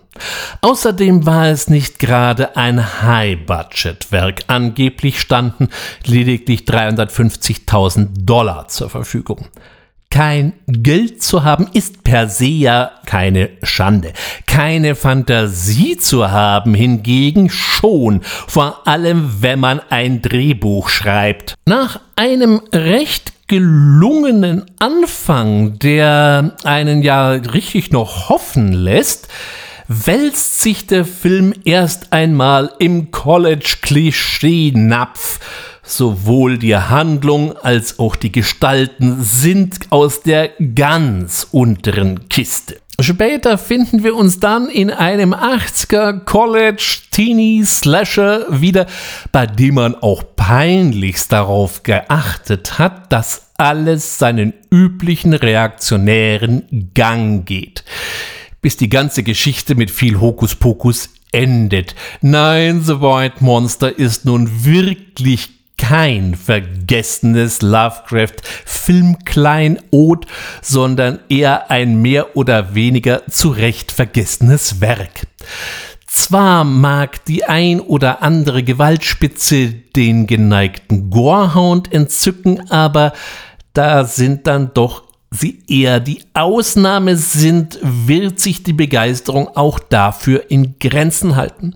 Außerdem 0.62 1.26
war 1.26 1.48
es 1.50 1.70
nicht 1.70 2.00
gerade 2.00 2.56
ein 2.56 3.02
High-Budget-Werk. 3.02 4.46
Angeblich 4.48 5.20
standen 5.20 5.68
lediglich 6.06 6.62
350.000 6.62 8.08
Dollar 8.24 8.70
zur 8.70 8.90
Verfügung. 8.90 9.48
Kein 10.12 10.54
Geld 10.68 11.24
zu 11.24 11.46
haben 11.46 11.70
ist 11.72 12.04
per 12.04 12.28
se 12.28 12.46
ja 12.46 12.92
keine 13.06 13.50
Schande. 13.64 14.12
Keine 14.46 14.96
Fantasie 14.96 15.98
zu 15.98 16.30
haben 16.30 16.74
hingegen 16.74 17.50
schon, 17.50 18.20
vor 18.22 18.86
allem 18.88 19.38
wenn 19.40 19.62
man 19.62 19.80
ein 19.90 20.22
Drehbuch 20.22 20.90
schreibt. 20.90 21.56
Nach 21.66 22.02
einem 22.18 22.62
recht 22.74 23.32
gelungenen 23.48 24.66
Anfang, 24.80 25.80
der 25.80 26.58
einen 26.66 27.04
ja 27.04 27.32
richtig 27.32 27.92
noch 27.92 28.28
hoffen 28.30 28.74
lässt, 28.74 29.30
wälzt 29.88 30.62
sich 30.62 30.88
der 30.88 31.06
Film 31.06 31.54
erst 31.66 32.14
einmal 32.14 32.72
im 32.80 33.12
College-Klischee-Napf. 33.12 35.40
Sowohl 35.84 36.58
die 36.58 36.76
Handlung 36.76 37.58
als 37.58 38.00
auch 38.00 38.16
die 38.16 38.32
Gestalten 38.32 39.22
sind 39.22 39.80
aus 39.90 40.22
der 40.22 40.50
ganz 40.76 41.48
unteren 41.52 42.30
Kiste. 42.30 42.78
Später 43.02 43.58
finden 43.58 44.04
wir 44.04 44.16
uns 44.16 44.40
dann 44.40 44.70
in 44.70 44.92
einem 44.92 45.34
80er 45.34 46.20
College 46.20 46.98
Teenie 47.10 47.64
Slasher 47.64 48.46
wieder, 48.50 48.86
bei 49.32 49.48
dem 49.48 49.76
man 49.76 49.96
auch 49.96 50.24
peinlichst 50.36 51.32
darauf 51.32 51.82
geachtet 51.82 52.78
hat, 52.78 53.12
dass 53.12 53.48
alles 53.58 54.20
seinen 54.20 54.54
üblichen 54.72 55.34
reaktionären 55.34 56.92
Gang 56.94 57.46
geht. 57.46 57.84
Bis 58.62 58.78
die 58.78 58.90
ganze 58.90 59.24
Geschichte 59.24 59.74
mit 59.74 59.90
viel 59.90 60.20
Hokuspokus 60.20 61.10
endet. 61.32 61.96
Nein, 62.22 62.84
The 62.84 63.02
White 63.02 63.44
Monster 63.44 63.98
ist 63.98 64.26
nun 64.26 64.64
wirklich 64.64 65.61
kein 65.82 66.36
vergessenes 66.36 67.62
Lovecraft-Filmkleinod, 67.64 70.28
sondern 70.62 71.20
eher 71.28 71.72
ein 71.72 72.00
mehr 72.02 72.38
oder 72.38 72.76
weniger 72.76 73.24
zurecht 73.28 73.92
vergessenes 73.92 74.80
Werk. 74.80 75.26
Zwar 76.06 76.66
mag 76.66 77.26
die 77.26 77.46
ein 77.46 77.80
oder 77.80 78.22
andere 78.22 78.62
Gewaltspitze 78.62 79.74
den 79.96 80.28
geneigten 80.28 81.10
Gorehound 81.10 81.92
entzücken, 81.92 82.70
aber 82.70 83.14
da 83.74 84.06
sind 84.06 84.46
dann 84.46 84.76
doch 84.76 85.06
sie 85.34 85.64
eher 85.70 86.02
die 86.02 86.20
Ausnahme 86.34 87.16
sind, 87.16 87.80
wird 87.82 88.42
sich 88.42 88.64
die 88.64 88.74
Begeisterung 88.74 89.48
auch 89.56 89.80
dafür 89.80 90.52
in 90.52 90.76
Grenzen 90.78 91.38
halten. 91.38 91.74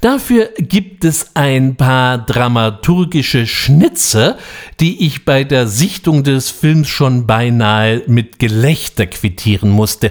Dafür 0.00 0.50
gibt 0.58 1.04
es 1.04 1.30
ein 1.34 1.76
paar 1.76 2.18
dramaturgische 2.18 3.46
Schnitze, 3.46 4.36
die 4.80 5.06
ich 5.06 5.24
bei 5.24 5.44
der 5.44 5.68
Sichtung 5.68 6.24
des 6.24 6.50
Films 6.50 6.88
schon 6.88 7.28
beinahe 7.28 8.02
mit 8.08 8.40
Gelächter 8.40 9.06
quittieren 9.06 9.70
musste. 9.70 10.10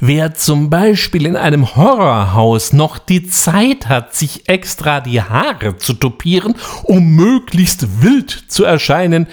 Wer 0.00 0.34
zum 0.34 0.68
Beispiel 0.68 1.24
in 1.24 1.36
einem 1.36 1.74
Horrorhaus 1.74 2.74
noch 2.74 2.98
die 2.98 3.26
Zeit 3.26 3.88
hat, 3.88 4.14
sich 4.14 4.50
extra 4.50 5.00
die 5.00 5.22
Haare 5.22 5.78
zu 5.78 5.94
topieren, 5.94 6.54
um 6.82 7.16
möglichst 7.16 8.02
wild 8.02 8.44
zu 8.48 8.64
erscheinen, 8.64 9.28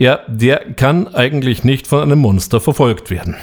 ja, 0.00 0.20
der 0.26 0.72
kann 0.74 1.08
eigentlich 1.08 1.62
nicht 1.62 1.86
von 1.86 2.00
einem 2.00 2.18
Monster 2.20 2.58
verfolgt 2.58 3.10
werden. 3.10 3.36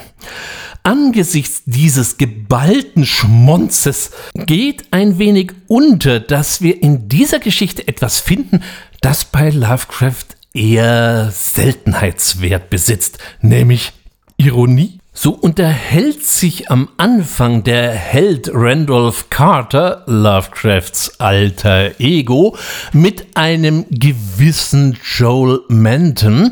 Angesichts 0.81 1.61
dieses 1.65 2.17
geballten 2.17 3.05
Schmonzes 3.05 4.09
geht 4.33 4.85
ein 4.89 5.19
wenig 5.19 5.51
unter, 5.67 6.19
dass 6.19 6.61
wir 6.61 6.81
in 6.81 7.07
dieser 7.09 7.37
Geschichte 7.39 7.87
etwas 7.87 8.19
finden, 8.19 8.63
das 9.01 9.25
bei 9.25 9.51
Lovecraft 9.51 10.25
eher 10.51 11.29
Seltenheitswert 11.31 12.71
besitzt, 12.71 13.19
nämlich 13.41 13.91
Ironie. 14.37 14.96
So 15.19 15.31
unterhält 15.31 16.23
sich 16.23 16.69
am 16.69 16.89
Anfang 16.97 17.63
der 17.63 17.89
Held 17.89 18.51
Randolph 18.53 19.31
Carter, 19.31 20.03
Lovecrafts 20.05 21.19
alter 21.19 21.99
Ego, 21.99 22.55
mit 22.93 23.35
einem 23.35 23.87
gewissen 23.89 24.95
Joel 25.17 25.61
Manton 25.69 26.51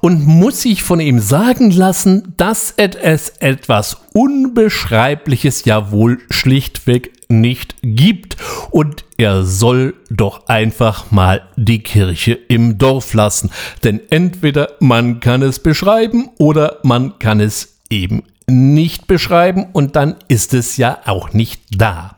und 0.00 0.26
muss 0.26 0.62
sich 0.62 0.82
von 0.82 0.98
ihm 0.98 1.20
sagen 1.20 1.70
lassen, 1.70 2.34
dass 2.36 2.74
es 2.76 3.28
etwas 3.38 3.98
Unbeschreibliches 4.12 5.64
ja 5.64 5.92
wohl 5.92 6.18
schlichtweg 6.30 7.12
nicht 7.28 7.76
gibt. 7.82 8.36
Und 8.72 9.04
er 9.18 9.44
soll 9.44 9.94
doch 10.10 10.48
einfach 10.48 11.12
mal 11.12 11.42
die 11.54 11.84
Kirche 11.84 12.32
im 12.32 12.76
Dorf 12.76 13.14
lassen, 13.14 13.52
denn 13.84 14.00
entweder 14.10 14.72
man 14.80 15.20
kann 15.20 15.42
es 15.42 15.60
beschreiben 15.60 16.30
oder 16.38 16.80
man 16.82 17.20
kann 17.20 17.38
es 17.38 17.79
eben 17.90 18.22
nicht 18.50 19.06
beschreiben 19.06 19.66
und 19.72 19.96
dann 19.96 20.16
ist 20.28 20.54
es 20.54 20.76
ja 20.76 20.98
auch 21.06 21.32
nicht 21.32 21.62
da. 21.70 22.16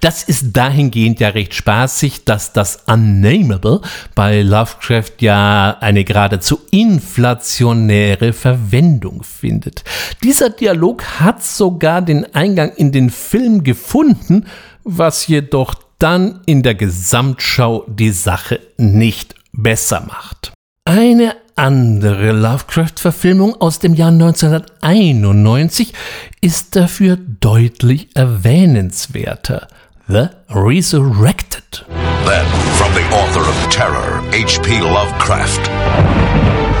Das 0.00 0.22
ist 0.22 0.56
dahingehend 0.56 1.20
ja 1.20 1.28
recht 1.28 1.54
spaßig, 1.54 2.24
dass 2.24 2.52
das 2.52 2.82
Unnamable 2.86 3.80
bei 4.14 4.42
Lovecraft 4.42 5.20
ja 5.20 5.76
eine 5.80 6.04
geradezu 6.04 6.60
inflationäre 6.70 8.32
Verwendung 8.32 9.22
findet. 9.22 9.84
Dieser 10.22 10.50
Dialog 10.50 11.04
hat 11.20 11.42
sogar 11.42 12.02
den 12.02 12.34
Eingang 12.34 12.72
in 12.74 12.92
den 12.92 13.10
Film 13.10 13.64
gefunden, 13.64 14.46
was 14.84 15.26
jedoch 15.26 15.74
dann 15.98 16.40
in 16.46 16.62
der 16.62 16.74
Gesamtschau 16.74 17.84
die 17.86 18.12
Sache 18.12 18.60
nicht 18.76 19.34
besser 19.52 20.00
macht. 20.00 20.52
Eine 20.84 21.36
andere 21.60 22.32
Lovecraft-Verfilmung 22.32 23.60
aus 23.60 23.78
dem 23.80 23.92
Jahr 23.92 24.08
1991 24.08 25.92
ist 26.40 26.74
dafür 26.74 27.18
deutlich 27.18 28.08
erwähnenswerter. 28.14 29.68
The 30.08 30.30
Resurrected. 30.48 31.84
Then, 32.24 32.46
from 32.78 32.94
the 32.94 33.04
author 33.14 33.42
of 33.42 33.68
Terror, 33.68 34.22
H.P. 34.32 34.80
Lovecraft. 34.80 35.68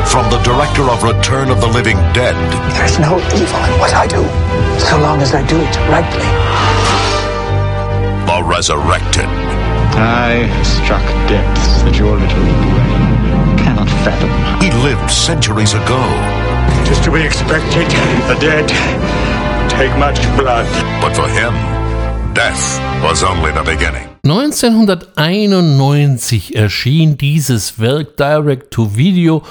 From 0.06 0.24
the 0.30 0.38
director 0.44 0.88
of 0.88 1.04
Return 1.04 1.50
of 1.50 1.60
the 1.60 1.68
Living 1.68 1.98
Dead. 2.14 2.34
There's 2.74 2.98
no 2.98 3.18
evil 3.36 3.60
in 3.68 3.78
what 3.80 3.92
I 3.92 4.06
do, 4.06 4.24
so 4.80 4.98
long 4.98 5.20
as 5.20 5.34
I 5.34 5.46
do 5.46 5.60
it 5.60 5.76
rightly. 5.90 6.24
The 8.24 8.42
Resurrected. 8.42 9.28
I 9.92 10.48
have 10.48 10.66
struck 10.66 11.04
depths 11.28 11.82
that 11.82 11.98
your 11.98 12.16
little 12.16 12.40
brain 12.40 12.99
cannot 13.84 14.04
fathom. 14.04 14.30
He 14.60 14.70
lived 14.82 15.10
centuries 15.10 15.74
ago. 15.74 16.00
Just 16.84 17.04
to 17.04 17.10
be 17.10 17.22
expected, 17.22 17.86
the 18.28 18.36
dead 18.40 18.68
take 19.70 19.96
much 19.98 20.20
blood. 20.36 20.66
But 21.00 21.14
for 21.14 21.28
him, 21.28 21.54
death 22.34 22.80
was 23.02 23.22
only 23.22 23.52
the 23.52 23.62
beginning. 23.62 24.08
1991 24.22 26.18
erschien 26.54 27.16
dieses 27.16 27.78
Werk 27.78 28.16
Direct 28.16 28.70
to 28.72 28.86
Video 28.86 29.42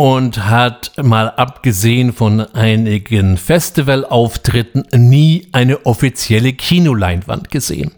und 0.00 0.46
hat 0.46 0.92
mal 0.96 1.28
abgesehen 1.28 2.14
von 2.14 2.40
einigen 2.40 3.36
Festivalauftritten 3.36 4.86
nie 4.94 5.48
eine 5.52 5.84
offizielle 5.84 6.54
Kinoleinwand 6.54 7.50
gesehen. 7.50 7.90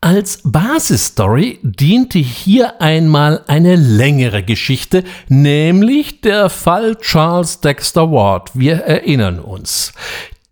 Als 0.00 0.40
Basisstory 0.44 1.58
diente 1.62 2.20
hier 2.20 2.80
einmal 2.80 3.42
eine 3.48 3.76
längere 3.76 4.44
Geschichte, 4.44 5.04
nämlich 5.28 6.22
der 6.22 6.48
Fall 6.48 6.96
Charles 7.02 7.60
Dexter 7.60 8.10
Ward. 8.10 8.52
Wir 8.54 8.76
erinnern 8.76 9.38
uns. 9.38 9.92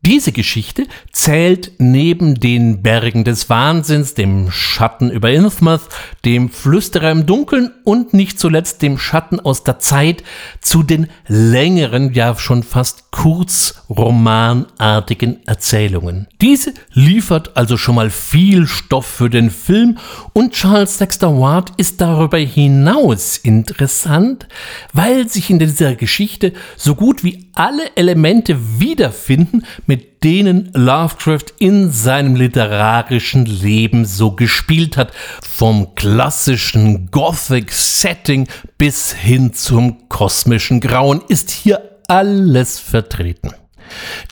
Diese 0.07 0.33
Geschichte 0.33 0.87
zählt 1.13 1.73
neben 1.79 2.35
den 2.35 2.83
Bergen 2.83 3.25
des 3.25 3.49
Wahnsinns, 3.49 4.13
dem 4.13 4.51
Schatten 4.51 5.11
über 5.11 5.33
Innsmouth, 5.33 5.89
dem 6.27 6.51
Flüsterer 6.51 7.11
im 7.11 7.25
Dunkeln 7.25 7.71
und 7.85 8.13
nicht 8.13 8.39
zuletzt 8.39 8.83
dem 8.83 8.99
Schatten 8.99 9.41
aus 9.41 9.65
der 9.65 9.79
Zeit 9.79 10.23
zu 10.61 10.83
den 10.83 11.07
längeren, 11.27 12.13
ja 12.13 12.37
schon 12.37 12.63
fast 12.63 13.13
kurzromanartigen 13.13 15.39
Erzählungen. 15.47 16.29
Diese 16.43 16.75
liefert 16.93 17.57
also 17.57 17.79
schon 17.79 17.95
mal 17.95 18.11
viel 18.11 18.67
Stoff 18.67 19.07
für 19.07 19.31
den 19.31 19.51
Film 19.51 19.97
und 20.35 20.53
Charles 20.53 20.99
Dexter 20.99 21.41
Ward 21.41 21.73
ist 21.79 22.03
darüber 22.03 22.37
hinaus 22.37 23.39
interessant, 23.39 24.49
weil 24.93 25.31
sich 25.31 25.49
in 25.49 25.59
dieser 25.59 25.95
Geschichte 25.95 26.53
so 26.77 26.95
gut 26.95 27.25
wie 27.25 27.47
alle 27.55 27.97
Elemente 27.97 28.59
wiederfinden, 28.79 29.65
mit 29.87 29.94
denen 29.97 30.71
Lovecraft 30.75 31.47
in 31.59 31.91
seinem 31.91 32.37
literarischen 32.37 33.47
Leben 33.47 34.05
so 34.05 34.33
gespielt 34.33 34.97
hat. 34.97 35.13
Vom 35.43 35.95
klassischen 35.95 37.11
Gothic-Setting 37.11 38.49
bis 38.79 39.13
hin 39.13 39.53
zum 39.53 40.09
kosmischen 40.09 40.81
Grauen 40.81 41.23
ist 41.29 41.51
hier 41.51 42.01
alles 42.09 42.79
vertreten. 42.79 43.53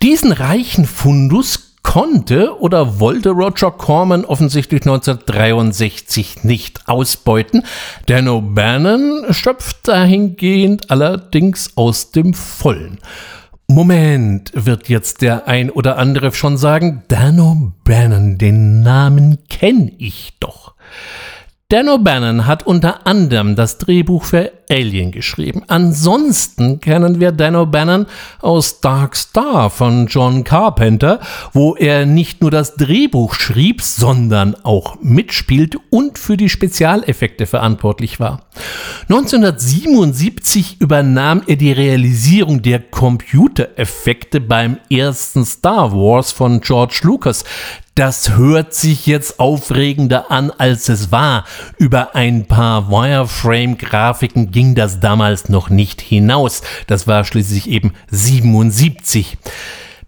Diesen 0.03 0.33
reichen 0.33 0.87
Fundus 0.87 1.73
konnte 1.83 2.59
oder 2.61 3.01
wollte 3.01 3.31
Roger 3.31 3.71
Corman 3.71 4.25
offensichtlich 4.25 4.83
1963 4.83 6.45
nicht 6.45 6.89
ausbeuten. 6.89 7.65
Dan 8.07 8.29
O'Bannon 8.29 9.33
schöpft 9.33 9.89
dahingehend 9.89 10.91
allerdings 10.91 11.77
aus 11.77 12.11
dem 12.13 12.35
Vollen. 12.35 12.99
Moment, 13.69 14.53
wird 14.55 14.89
jetzt 14.89 15.23
der 15.23 15.49
ein 15.49 15.71
oder 15.71 15.97
andere 15.97 16.33
schon 16.33 16.57
sagen, 16.57 17.05
Dan 17.09 17.39
O'Bannon, 17.39 18.37
den 18.37 18.83
Namen 18.83 19.39
kenne 19.49 19.93
ich 19.99 20.37
doch. 20.41 20.75
Dan 21.69 21.89
O'Bannon 21.89 22.45
hat 22.47 22.67
unter 22.67 23.07
anderem 23.07 23.57
das 23.57 23.79
Drehbuch 23.79 24.25
für 24.25 24.53
Alien 24.73 25.11
geschrieben. 25.11 25.63
Ansonsten 25.69 26.81
kennen 26.81 27.21
wir 27.21 27.33
Dan 27.33 27.57
O'Bannon 27.57 28.07
aus 28.41 28.81
Dark 28.81 29.15
Star 29.17 29.69
von 29.69 30.07
John 30.07 30.45
Carpenter, 30.45 31.21
wo 31.53 31.77
er 31.77 32.07
nicht 32.07 32.41
nur 32.41 32.51
das 32.51 32.75
Drehbuch 32.77 33.35
schrieb, 33.35 33.83
sondern 33.83 34.55
auch 34.63 34.97
mitspielt 35.03 35.77
und 35.91 36.19
für 36.19 36.39
die 36.39 36.49
Spezialeffekte 36.49 37.47
verantwortlich 37.47 38.19
war. 38.19 38.47
1977 39.09 40.81
übernahm 40.81 41.43
er 41.47 41.57
die 41.57 41.73
Realisierung 41.73 42.63
der 42.63 42.79
Computereffekte 42.79 44.41
beim 44.41 44.79
ersten 44.91 45.45
Star 45.45 45.93
Wars 45.93 46.33
von 46.33 46.61
George 46.63 47.01
Lucas, 47.03 47.45
das 47.95 48.37
hört 48.37 48.73
sich 48.73 49.07
jetzt 49.07 49.39
aufregender 49.39 50.31
an, 50.31 50.51
als 50.51 50.89
es 50.89 51.13
war. 51.13 51.45
Über 51.77 52.15
ein 52.15 52.47
paar 52.47 52.91
Wireframe-Grafiken 52.91 54.51
ging 54.51 54.62
das 54.75 55.01
damals 55.01 55.49
noch 55.49 55.69
nicht 55.69 56.01
hinaus. 56.01 56.63
Das 56.87 57.07
war 57.07 57.25
schließlich 57.25 57.69
eben 57.69 57.93
77. 58.11 59.37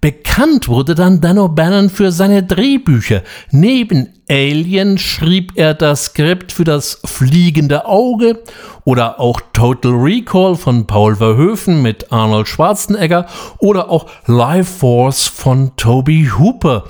Bekannt 0.01 0.69
wurde 0.69 0.95
dann 0.95 1.23
Dan 1.23 1.39
O'Bannon 1.39 1.89
für 1.89 2.13
seine 2.13 2.43
Drehbücher. 2.43 3.23
Neben 3.51 4.11
Alien 4.29 4.99
schrieb 4.99 5.53
er 5.57 5.73
das 5.73 6.05
Skript 6.05 6.53
für 6.53 6.65
das 6.65 7.01
Fliegende 7.07 7.87
Auge 7.87 8.43
oder 8.85 9.19
auch 9.19 9.41
Total 9.55 9.93
Recall 9.93 10.57
von 10.57 10.87
Paul 10.87 11.17
Verhoeven 11.17 11.81
mit 11.81 12.13
Arnold 12.13 12.49
Schwarzenegger 12.49 13.25
oder 13.59 13.89
auch 13.91 14.05
Life 14.27 14.79
Force 14.79 15.27
von 15.27 15.73
Toby 15.77 16.31
Hooper 16.39 16.85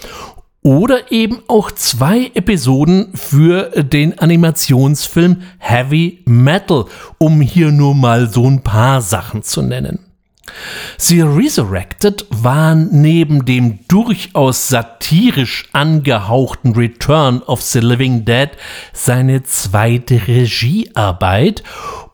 oder 0.65 1.12
eben 1.12 1.43
auch 1.47 1.71
zwei 1.71 2.31
Episoden 2.35 3.12
für 3.15 3.71
den 3.83 4.19
Animationsfilm 4.19 5.43
Heavy 5.59 6.23
Metal, 6.25 6.87
um 7.19 7.43
hier 7.43 7.71
nur 7.71 7.95
mal 7.95 8.29
so 8.29 8.49
ein 8.51 8.62
paar 8.62 9.03
Sachen 9.03 9.43
zu 9.43 9.61
nennen. 9.61 10.01
The 10.99 11.21
Resurrected 11.21 12.27
war 12.31 12.75
neben 12.75 13.45
dem 13.45 13.81
durchaus 13.89 14.69
satirisch 14.69 15.69
angehauchten 15.73 16.75
Return 16.75 17.43
of 17.43 17.61
the 17.61 17.81
Living 17.81 18.25
Dead 18.25 18.51
seine 18.93 19.43
zweite 19.43 20.27
Regiearbeit 20.27 21.62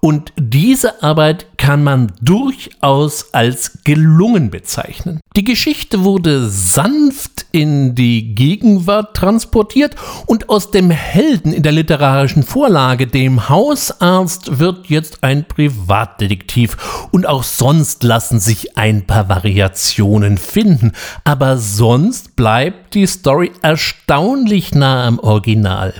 und 0.01 0.33
diese 0.39 1.03
Arbeit 1.03 1.47
kann 1.59 1.85
man 1.85 2.13
durchaus 2.23 3.35
als 3.35 3.81
gelungen 3.85 4.51
bezeichnen. 4.51 5.21
Die 5.37 5.45
Geschichte 5.45 6.05
wurde 6.05 6.49
sanft 6.49 7.47
in 7.53 7.95
die 7.95 8.35
Gegenwart 8.35 9.15
transportiert 9.15 9.95
und 10.27 10.49
aus 10.49 10.71
dem 10.71 10.91
Helden 10.91 11.53
in 11.53 11.63
der 11.63 11.73
literarischen 11.73 12.43
Vorlage, 12.43 13.07
dem 13.07 13.49
Hausarzt, 13.49 14.59
wird 14.59 14.87
jetzt 14.87 15.23
ein 15.23 15.45
Privatdetektiv 15.45 17.09
und 17.13 17.27
auch 17.27 17.43
sonst 17.43 18.03
lassen 18.03 18.41
sich 18.41 18.79
ein 18.79 19.07
paar 19.07 19.29
Variationen 19.29 20.39
finden, 20.39 20.93
aber 21.25 21.59
sonst 21.59 22.37
bleibt 22.37 22.95
die 22.95 23.07
Story 23.07 23.53
erstaunlich 23.63 24.75
nah 24.75 25.07
am 25.07 25.19
Original. 25.19 25.93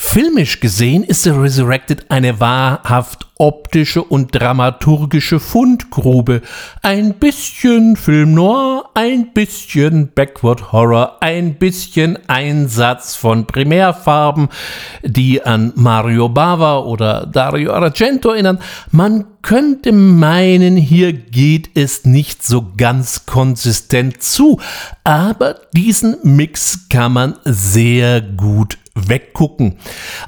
Filmisch 0.00 0.60
gesehen 0.60 1.02
ist 1.02 1.24
The 1.24 1.30
Resurrected 1.30 2.06
eine 2.08 2.38
wahrhaft 2.38 3.26
optische 3.36 4.02
und 4.02 4.32
dramaturgische 4.32 5.40
Fundgrube. 5.40 6.40
Ein 6.82 7.14
bisschen 7.14 7.96
Film 7.96 8.32
Noir, 8.32 8.84
ein 8.94 9.32
bisschen 9.32 10.12
Backward 10.14 10.70
Horror, 10.70 11.18
ein 11.20 11.56
bisschen 11.56 12.16
Einsatz 12.28 13.16
von 13.16 13.46
Primärfarben, 13.46 14.48
die 15.02 15.42
an 15.42 15.72
Mario 15.74 16.28
Bava 16.28 16.78
oder 16.78 17.26
Dario 17.26 17.72
Argento 17.72 18.30
erinnern. 18.30 18.60
Man 18.92 19.24
könnte 19.42 19.90
meinen, 19.92 20.76
hier 20.76 21.12
geht 21.12 21.70
es 21.74 22.04
nicht 22.04 22.44
so 22.44 22.72
ganz 22.76 23.26
konsistent 23.26 24.22
zu, 24.22 24.60
aber 25.02 25.56
diesen 25.74 26.16
Mix 26.22 26.88
kann 26.88 27.12
man 27.12 27.34
sehr 27.44 28.20
gut 28.20 28.78
weggucken. 29.06 29.78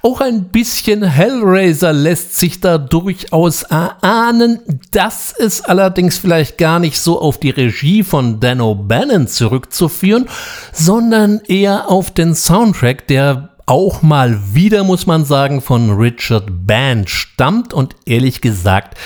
Auch 0.03 0.21
ein 0.21 0.45
bisschen 0.45 1.03
Hellraiser 1.03 1.93
lässt 1.93 2.37
sich 2.37 2.61
da 2.61 2.79
durchaus 2.79 3.63
erahnen. 3.63 4.61
Das 4.91 5.33
ist 5.33 5.63
allerdings 5.63 6.19
vielleicht 6.19 6.59
gar 6.59 6.79
nicht 6.79 6.99
so 7.01 7.21
auf 7.21 7.41
die 7.41 7.51
Regie 7.51 8.05
von 8.05 8.39
Dan 8.39 8.61
O'Bannon 8.61 9.27
zurückzuführen, 9.27 10.29
sondern 10.73 11.41
eher 11.47 11.91
auf 11.91 12.11
den 12.11 12.35
Soundtrack, 12.35 13.07
der 13.07 13.51
auch 13.67 14.03
mal 14.03 14.39
wieder, 14.53 14.83
muss 14.85 15.07
man 15.07 15.25
sagen, 15.25 15.61
von 15.61 15.91
Richard 15.91 16.67
Band 16.67 17.09
stammt 17.09 17.73
und 17.73 17.95
ehrlich 18.05 18.41
gesagt, 18.41 18.97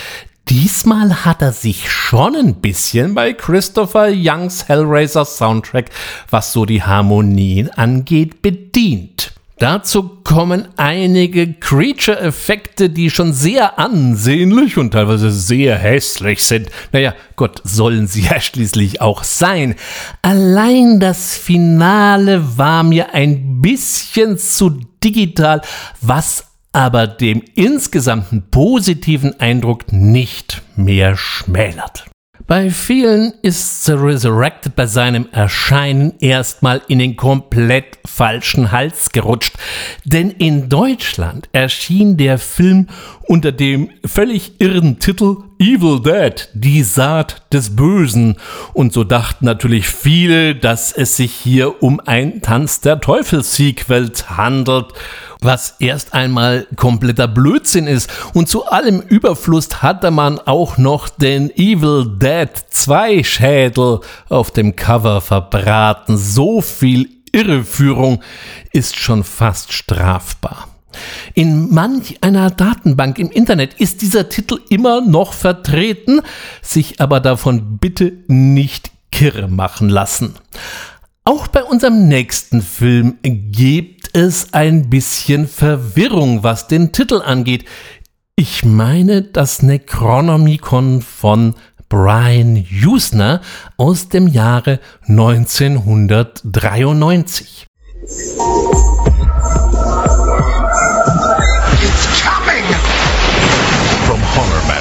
Diesmal 0.50 1.24
hat 1.24 1.40
er 1.40 1.52
sich 1.52 1.90
schon 1.90 2.36
ein 2.36 2.56
bisschen 2.56 3.14
bei 3.14 3.32
Christopher 3.32 4.08
Youngs 4.14 4.68
Hellraiser 4.68 5.24
Soundtrack, 5.24 5.88
was 6.28 6.52
so 6.52 6.66
die 6.66 6.82
Harmonien 6.82 7.70
angeht, 7.70 8.42
bedient. 8.42 9.33
Dazu 9.58 10.18
kommen 10.24 10.66
einige 10.76 11.52
Creature-Effekte, 11.52 12.90
die 12.90 13.08
schon 13.08 13.32
sehr 13.32 13.78
ansehnlich 13.78 14.78
und 14.78 14.90
teilweise 14.90 15.30
sehr 15.30 15.76
hässlich 15.76 16.42
sind. 16.42 16.70
Naja, 16.92 17.14
Gott, 17.36 17.60
sollen 17.62 18.08
sie 18.08 18.22
ja 18.30 18.40
schließlich 18.40 19.00
auch 19.00 19.22
sein. 19.22 19.76
Allein 20.22 20.98
das 20.98 21.36
Finale 21.36 22.58
war 22.58 22.82
mir 22.82 23.14
ein 23.14 23.60
bisschen 23.60 24.38
zu 24.38 24.80
digital, 25.02 25.62
was 26.00 26.46
aber 26.72 27.06
dem 27.06 27.40
insgesamten 27.54 28.50
positiven 28.50 29.38
Eindruck 29.38 29.92
nicht 29.92 30.62
mehr 30.74 31.16
schmälert. 31.16 32.06
Bei 32.46 32.68
vielen 32.68 33.32
ist 33.40 33.84
The 33.84 33.92
Resurrected 33.92 34.76
bei 34.76 34.86
seinem 34.86 35.28
Erscheinen 35.32 36.12
erstmal 36.20 36.82
in 36.88 36.98
den 36.98 37.16
komplett 37.16 37.98
falschen 38.04 38.70
Hals 38.70 39.12
gerutscht, 39.12 39.54
denn 40.04 40.30
in 40.30 40.68
Deutschland 40.68 41.48
erschien 41.52 42.18
der 42.18 42.36
Film 42.36 42.88
unter 43.26 43.52
dem 43.52 43.90
völlig 44.04 44.60
irren 44.60 44.98
Titel 44.98 45.36
Evil 45.58 46.00
Dead, 46.00 46.48
die 46.54 46.82
Saat 46.82 47.42
des 47.52 47.74
Bösen. 47.74 48.36
Und 48.72 48.92
so 48.92 49.04
dachten 49.04 49.44
natürlich 49.44 49.88
viele, 49.88 50.54
dass 50.54 50.92
es 50.92 51.16
sich 51.16 51.32
hier 51.32 51.82
um 51.82 52.00
ein 52.00 52.42
Tanz 52.42 52.80
der 52.80 53.00
Teufel-Sequel 53.00 54.12
handelt 54.26 54.92
was 55.44 55.76
erst 55.78 56.14
einmal 56.14 56.66
kompletter 56.76 57.28
Blödsinn 57.28 57.86
ist. 57.86 58.10
Und 58.32 58.48
zu 58.48 58.66
allem 58.66 59.00
Überfluss 59.00 59.82
hatte 59.82 60.10
man 60.10 60.38
auch 60.38 60.78
noch 60.78 61.08
den 61.08 61.50
Evil 61.50 62.06
Dead 62.18 62.48
2 62.70 63.22
Schädel 63.22 64.00
auf 64.28 64.50
dem 64.50 64.74
Cover 64.74 65.20
verbraten. 65.20 66.16
So 66.16 66.60
viel 66.60 67.10
Irreführung 67.32 68.22
ist 68.72 68.96
schon 68.96 69.24
fast 69.24 69.72
strafbar. 69.72 70.68
In 71.34 71.72
manch 71.72 72.18
einer 72.22 72.50
Datenbank 72.50 73.18
im 73.18 73.30
Internet 73.30 73.74
ist 73.74 74.02
dieser 74.02 74.28
Titel 74.28 74.58
immer 74.68 75.00
noch 75.00 75.32
vertreten, 75.32 76.20
sich 76.62 77.00
aber 77.00 77.20
davon 77.20 77.78
bitte 77.78 78.12
nicht 78.26 78.90
kirre 79.10 79.48
machen 79.48 79.88
lassen. 79.88 80.34
Auch 81.24 81.46
bei 81.46 81.64
unserem 81.64 82.08
nächsten 82.08 82.60
Film 82.60 83.16
gibt 83.22 84.14
es 84.14 84.52
ein 84.52 84.90
bisschen 84.90 85.48
Verwirrung, 85.48 86.42
was 86.42 86.68
den 86.68 86.92
Titel 86.92 87.22
angeht. 87.24 87.64
Ich 88.36 88.62
meine 88.64 89.22
das 89.22 89.62
Necronomicon 89.62 91.00
von 91.00 91.54
Brian 91.88 92.66
Usner 92.84 93.40
aus 93.76 94.08
dem 94.08 94.26
Jahre 94.28 94.80
1993. 95.08 97.66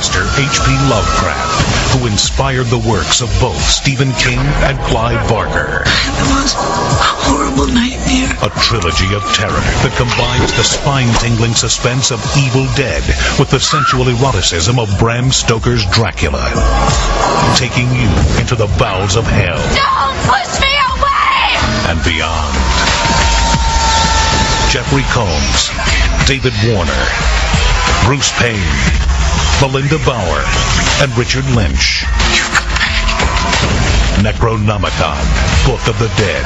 Master 0.03 0.27
H.P. 0.35 0.67
Lovecraft, 0.91 1.95
who 1.95 2.07
inspired 2.07 2.67
the 2.67 2.83
works 2.91 3.21
of 3.21 3.31
both 3.39 3.55
Stephen 3.55 4.11
King 4.19 4.39
and 4.67 4.77
Clive 4.91 5.29
Barker. 5.29 5.87
It 5.87 6.27
was 6.27 6.51
a 6.51 7.07
horrible 7.23 7.71
nightmare. 7.71 8.35
A 8.43 8.51
trilogy 8.59 9.15
of 9.15 9.23
terror 9.31 9.63
that 9.79 9.95
combines 9.95 10.51
the 10.59 10.67
spine-tingling 10.67 11.55
suspense 11.55 12.11
of 12.11 12.19
Evil 12.35 12.67
Dead 12.75 12.99
with 13.39 13.47
the 13.47 13.63
sensual 13.63 14.11
eroticism 14.11 14.77
of 14.77 14.91
Bram 14.99 15.31
Stoker's 15.31 15.87
Dracula. 15.87 16.51
Taking 17.55 17.87
you 17.95 18.11
into 18.43 18.59
the 18.59 18.67
bowels 18.75 19.15
of 19.15 19.23
hell. 19.23 19.55
Don't 19.71 20.19
push 20.27 20.51
me 20.59 20.73
away! 20.99 21.47
And 21.87 22.03
beyond. 22.03 22.51
Jeffrey 24.67 25.07
Combs, 25.15 25.71
David 26.27 26.51
Warner, 26.67 27.07
Bruce 28.03 28.35
Payne, 28.35 29.13
Melinda 29.61 29.97
Bauer, 30.05 30.43
and 31.01 31.17
Richard 31.17 31.45
Lynch. 31.55 32.05
Necronomicon, 34.21 35.17
Book 35.65 35.87
of 35.87 35.97
the 35.99 36.09
Dead, 36.17 36.45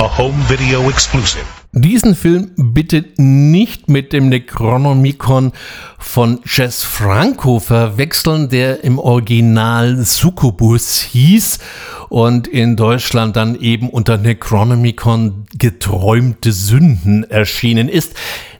a 0.00 0.08
home 0.08 0.36
video 0.48 0.88
exclusive. 0.90 1.44
Diesen 1.72 2.14
Film 2.14 2.52
bitte 2.56 3.04
nicht 3.16 3.88
mit 3.88 4.12
dem 4.12 4.28
Necronomicon 4.28 5.52
von 5.98 6.40
Jess 6.44 6.82
Franco 6.82 7.60
verwechseln, 7.60 8.48
der 8.48 8.82
im 8.84 8.98
Original 8.98 10.04
Succubus 10.04 11.00
hieß 11.00 11.58
und 12.08 12.48
in 12.48 12.76
Deutschland 12.76 13.36
dann 13.36 13.60
eben 13.60 13.90
unter 13.90 14.16
Necronomicon 14.16 15.46
geträumte 15.58 16.52
Sünden 16.52 17.24
erschienen 17.30 17.88
ist. 17.88 18.14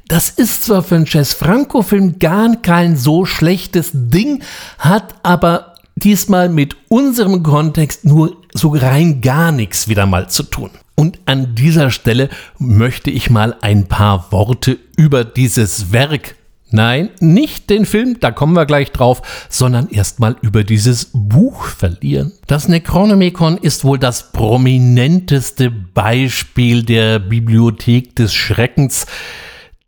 Das 0.09 0.31
ist 0.31 0.65
zwar 0.65 0.83
für 0.83 0.97
einen 0.97 1.05
Jess 1.05 1.35
Franco-Film 1.35 2.19
gar 2.19 2.57
kein 2.57 2.97
so 2.97 3.27
schlechtes 3.27 3.91
Ding, 3.93 4.43
hat 4.79 5.15
aber 5.23 5.75
diesmal 5.97 6.49
mit 6.49 6.77
unserem 6.89 7.43
Kontext 7.43 8.07
nur 8.07 8.39
so 8.55 8.71
rein 8.75 9.21
gar 9.21 9.53
nichts 9.53 9.87
wieder 9.87 10.07
mal 10.07 10.31
zu 10.31 10.45
tun. 10.45 10.71
Und 10.95 11.19
an 11.27 11.55
dieser 11.55 11.91
Stelle 11.91 12.31
möchte 12.59 13.11
ich 13.11 13.29
mal 13.29 13.55
ein 13.61 13.87
paar 13.87 14.33
Worte 14.33 14.79
über 14.97 15.25
dieses 15.25 15.93
Werk 15.93 16.37
Nein, 16.71 17.09
nicht 17.21 17.71
den 17.71 17.87
Film, 17.87 18.19
da 18.21 18.31
kommen 18.31 18.53
wir 18.53 18.67
gleich 18.67 18.93
drauf, 18.93 19.23
sondern 19.49 19.89
erstmal 19.89 20.37
über 20.43 20.65
dieses 20.65 21.09
Buch 21.15 21.65
verlieren. 21.65 22.33
Das 22.47 22.69
Necronomicon 22.69 23.57
ist 23.57 23.85
wohl 23.85 23.99
das 23.99 24.33
prominenteste 24.33 25.71
Beispiel 25.71 26.83
der 26.83 27.21
Bibliothek 27.21 28.15
des 28.17 28.35
Schreckens, 28.35 29.07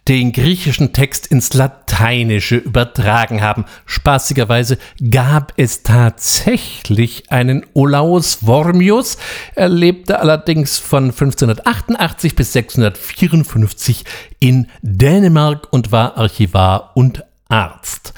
den 0.09 0.33
griechischen 0.33 0.93
Text 0.93 1.29
ins 1.29 1.55
Lateinische 1.55 2.57
übertragen 2.57 3.41
haben. 3.41 3.65
Spaßigerweise 3.87 4.79
gab 5.11 5.53
es 5.57 5.85
tatsächlich 5.85 7.31
einen 7.31 7.65
Olaus 7.73 8.45
Wormius. 8.45 9.17
Er 9.55 9.69
lebte 9.69 10.19
allerdings 10.19 10.79
von 10.79 11.05
1588 11.05 12.35
bis 12.35 12.53
654 12.53 14.05
in 14.41 14.67
Dänemark 14.83 15.69
und 15.73 15.93
war 15.93 16.17
Archivar 16.17 16.91
und 16.95 17.25
Arzt. 17.49 18.13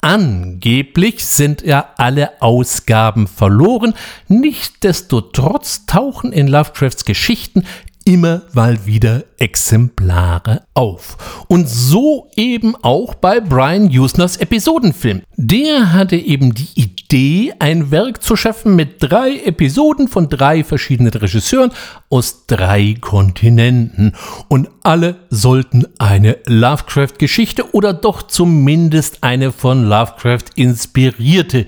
Angeblich 0.00 1.26
sind 1.26 1.62
ja 1.62 1.90
alle 1.96 2.40
Ausgaben 2.40 3.26
verloren. 3.26 3.94
Nichtsdestotrotz 4.28 5.86
tauchen 5.86 6.32
in 6.32 6.46
Lovecrafts 6.46 7.04
Geschichten 7.04 7.64
immer 8.08 8.40
mal 8.54 8.86
wieder 8.86 9.24
Exemplare 9.36 10.62
auf. 10.72 11.44
Und 11.46 11.68
so 11.68 12.30
eben 12.36 12.74
auch 12.80 13.14
bei 13.14 13.38
Brian 13.38 13.88
Usners 13.88 14.38
Episodenfilm. 14.38 15.20
Der 15.36 15.92
hatte 15.92 16.16
eben 16.16 16.54
die 16.54 16.68
Idee, 16.74 17.52
ein 17.58 17.90
Werk 17.90 18.22
zu 18.22 18.34
schaffen 18.34 18.74
mit 18.76 19.02
drei 19.02 19.36
Episoden 19.44 20.08
von 20.08 20.30
drei 20.30 20.64
verschiedenen 20.64 21.12
Regisseuren 21.12 21.70
aus 22.08 22.46
drei 22.46 22.96
Kontinenten. 22.98 24.14
Und 24.48 24.70
alle 24.82 25.16
sollten 25.28 25.84
eine 25.98 26.38
Lovecraft-Geschichte 26.46 27.74
oder 27.74 27.92
doch 27.92 28.22
zumindest 28.22 29.22
eine 29.22 29.52
von 29.52 29.84
Lovecraft 29.84 30.46
inspirierte 30.56 31.66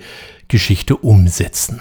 Geschichte 0.51 0.97
umsetzen. 0.97 1.81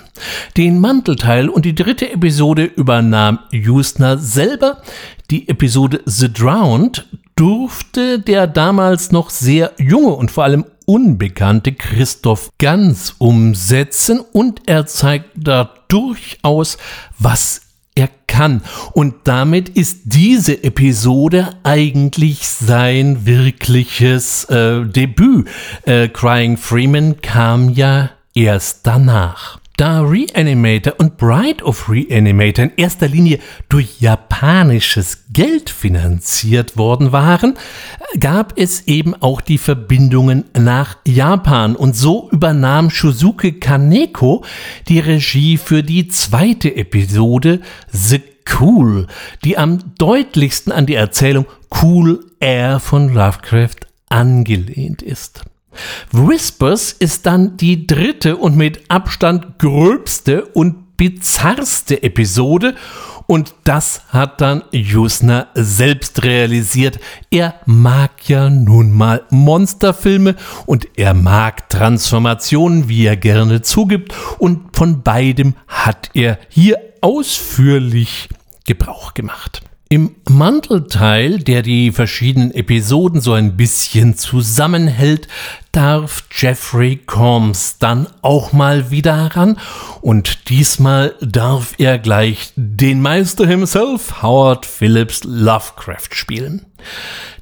Den 0.55 0.79
Mantelteil 0.79 1.49
und 1.49 1.65
die 1.65 1.75
dritte 1.75 2.09
Episode 2.09 2.63
übernahm 2.63 3.39
Usner 3.53 4.17
selber. 4.17 4.81
Die 5.29 5.49
Episode 5.49 6.01
The 6.05 6.31
Drowned 6.31 7.05
durfte 7.35 8.19
der 8.19 8.47
damals 8.47 9.11
noch 9.11 9.29
sehr 9.29 9.73
junge 9.77 10.13
und 10.13 10.31
vor 10.31 10.45
allem 10.45 10.65
unbekannte 10.85 11.73
Christoph 11.73 12.51
Ganz 12.57 13.15
umsetzen 13.17 14.19
und 14.19 14.61
er 14.65 14.85
zeigt 14.85 15.29
da 15.35 15.73
durchaus, 15.87 16.77
was 17.17 17.61
er 17.95 18.09
kann. 18.27 18.61
Und 18.93 19.15
damit 19.25 19.69
ist 19.69 20.01
diese 20.05 20.63
Episode 20.63 21.49
eigentlich 21.63 22.47
sein 22.47 23.25
wirkliches 23.25 24.45
äh, 24.45 24.85
Debüt. 24.85 25.47
Äh, 25.83 26.07
Crying 26.07 26.57
Freeman 26.57 27.21
kam 27.21 27.69
ja 27.69 28.09
erst 28.33 28.85
danach. 28.87 29.59
Da 29.79 30.01
Reanimator 30.01 30.95
und 30.97 31.15
Bride 31.15 31.63
of 31.63 31.89
Reanimator 31.89 32.65
in 32.65 32.71
erster 32.75 33.07
Linie 33.07 33.39
durch 33.69 34.01
japanisches 34.01 35.23
Geld 35.31 35.69
finanziert 35.69 36.75
worden 36.75 37.13
waren, 37.13 37.53
gab 38.19 38.59
es 38.59 38.87
eben 38.87 39.15
auch 39.15 39.39
die 39.39 39.57
Verbindungen 39.57 40.43
nach 40.53 40.97
Japan 41.07 41.77
und 41.77 41.95
so 41.95 42.29
übernahm 42.29 42.89
Shuzuke 42.89 43.53
Kaneko 43.53 44.43
die 44.89 44.99
Regie 44.99 45.55
für 45.55 45.81
die 45.81 46.09
zweite 46.09 46.75
Episode 46.75 47.61
The 47.89 48.21
Cool, 48.59 49.07
die 49.45 49.57
am 49.57 49.95
deutlichsten 49.97 50.73
an 50.73 50.87
die 50.87 50.95
Erzählung 50.95 51.45
Cool 51.81 52.25
Air 52.41 52.81
von 52.81 53.13
Lovecraft 53.13 53.87
angelehnt 54.09 55.01
ist. 55.01 55.45
Whispers 56.11 56.91
ist 56.91 57.25
dann 57.25 57.57
die 57.57 57.87
dritte 57.87 58.37
und 58.37 58.55
mit 58.55 58.89
Abstand 58.89 59.59
gröbste 59.59 60.45
und 60.45 60.97
bizarrste 60.97 62.03
Episode 62.03 62.75
und 63.29 63.53
das 63.63 64.01
hat 64.09 64.41
dann 64.41 64.63
Jusner 64.71 65.49
selbst 65.53 66.23
realisiert. 66.23 66.99
Er 67.29 67.53
mag 67.67 68.27
ja 68.27 68.49
nun 68.49 68.91
mal 68.91 69.21
Monsterfilme 69.29 70.35
und 70.65 70.87
er 70.97 71.13
mag 71.13 71.69
Transformationen, 71.69 72.89
wie 72.89 73.05
er 73.05 73.17
gerne 73.17 73.61
zugibt 73.61 74.15
und 74.39 74.75
von 74.75 75.03
beidem 75.03 75.53
hat 75.67 76.09
er 76.15 76.39
hier 76.49 76.77
ausführlich 77.01 78.29
Gebrauch 78.65 79.13
gemacht. 79.13 79.61
Im 79.91 80.17
Mantelteil, 80.29 81.39
der 81.39 81.63
die 81.63 81.91
verschiedenen 81.91 82.53
Episoden 82.53 83.21
so 83.21 83.33
ein 83.33 83.57
bisschen 83.57 84.15
zusammenhält, 84.15 85.27
darf 85.71 86.25
Jeffrey 86.31 86.97
Combs 86.97 87.79
dann 87.79 88.05
auch 88.21 88.53
mal 88.53 88.91
wieder 88.91 89.35
ran 89.35 89.57
und 90.01 90.47
diesmal 90.49 91.15
darf 91.21 91.73
er 91.79 91.97
gleich 91.97 92.53
den 92.55 93.01
Meister 93.01 93.47
himself, 93.47 94.21
Howard 94.21 94.67
Phillips 94.67 95.23
Lovecraft, 95.23 96.09
spielen. 96.11 96.67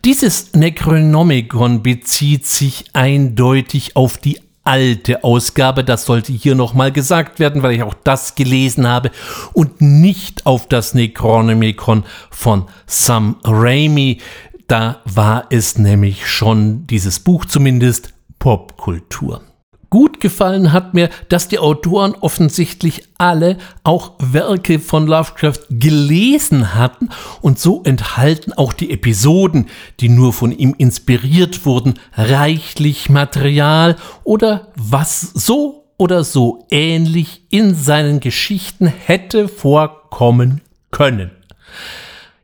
Dieses 0.06 0.54
Necronomicon 0.54 1.84
bezieht 1.84 2.48
sich 2.48 2.86
eindeutig 2.94 3.98
auf 3.98 4.18
die 4.18 4.40
alte 4.68 5.24
Ausgabe. 5.24 5.84
Das 5.84 6.06
sollte 6.06 6.34
hier 6.34 6.54
nochmal 6.54 6.92
gesagt 6.92 7.40
werden, 7.40 7.64
weil 7.64 7.74
ich 7.74 7.84
auch 7.84 7.96
das 8.04 8.36
gelesen 8.36 8.88
habe 8.88 9.12
und 9.54 9.82
nicht 9.82 10.46
auf 10.46 10.68
das 10.68 10.94
Necronomicon 10.94 12.04
von 12.30 12.66
Sam 12.86 13.38
Raimi. 13.44 14.20
Da 14.68 15.02
war 15.06 15.46
es 15.50 15.78
nämlich 15.78 16.28
schon, 16.28 16.86
dieses 16.88 17.22
Buch 17.22 17.46
zumindest, 17.46 18.14
Popkultur. 18.40 19.47
Gut 19.90 20.20
gefallen 20.20 20.74
hat 20.74 20.94
mir, 20.94 21.10
dass 21.30 21.48
die 21.48 21.60
Autoren 21.60 22.14
offensichtlich 22.14 23.04
alle 23.18 23.58
auch 23.84 24.14
Werke 24.20 24.80
von 24.80 25.08
Lovecraft 25.08 25.62
gelesen 25.70 26.76
hatten 26.76 27.10
und 27.42 27.58
so 27.58 27.84
enthalten 27.84 28.52
auch 28.52 28.74
die 28.74 28.92
Episoden, 28.92 29.68
die 30.02 30.10
nur 30.10 30.34
von 30.34 30.52
ihm 30.52 30.76
inspiriert 30.78 31.66
wurden, 31.66 31.94
reichlich 32.16 33.10
Material 33.10 33.96
oder 34.26 34.68
was 34.76 35.22
so 35.22 35.86
oder 35.98 36.24
so 36.24 36.66
ähnlich 36.70 37.44
in 37.50 37.74
seinen 37.74 38.20
Geschichten 38.20 38.88
hätte 38.88 39.48
vorkommen 39.48 40.62
können. 40.92 41.32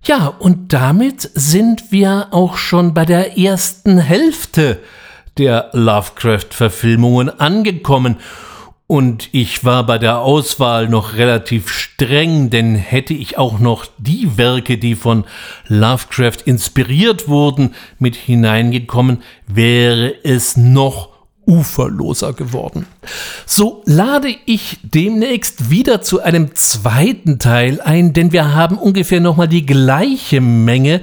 Ja, 0.06 0.28
und 0.28 0.74
damit 0.74 1.30
sind 1.34 1.91
wir 1.91 2.28
auch 2.32 2.58
schon 2.58 2.94
bei 2.94 3.06
der 3.06 3.38
ersten 3.38 3.98
Hälfte 3.98 4.80
der 5.38 5.69
Lovecraft-Verfilmungen 5.73 7.29
angekommen. 7.39 8.17
Und 8.86 9.29
ich 9.31 9.63
war 9.63 9.86
bei 9.86 9.97
der 9.97 10.19
Auswahl 10.19 10.88
noch 10.88 11.15
relativ 11.15 11.69
streng, 11.69 12.49
denn 12.49 12.75
hätte 12.75 13.13
ich 13.13 13.38
auch 13.38 13.59
noch 13.59 13.86
die 13.97 14.38
Werke, 14.38 14.77
die 14.77 14.95
von 14.95 15.23
Lovecraft 15.67 16.45
inspiriert 16.45 17.27
wurden, 17.27 17.73
mit 17.97 18.15
hineingekommen, 18.15 19.23
wäre 19.47 20.13
es 20.23 20.57
noch 20.57 21.09
uferloser 21.47 22.34
geworden. 22.34 22.86
So 23.45 23.81
lade 23.86 24.36
ich 24.45 24.79
demnächst 24.84 25.69
wieder 25.69 26.01
zu 26.01 26.21
einem 26.21 26.55
zweiten 26.55 27.39
Teil 27.39 27.81
ein, 27.81 28.13
denn 28.13 28.31
wir 28.31 28.53
haben 28.53 28.77
ungefähr 28.77 29.19
nochmal 29.19 29.47
die 29.47 29.65
gleiche 29.65 30.41
Menge 30.41 31.01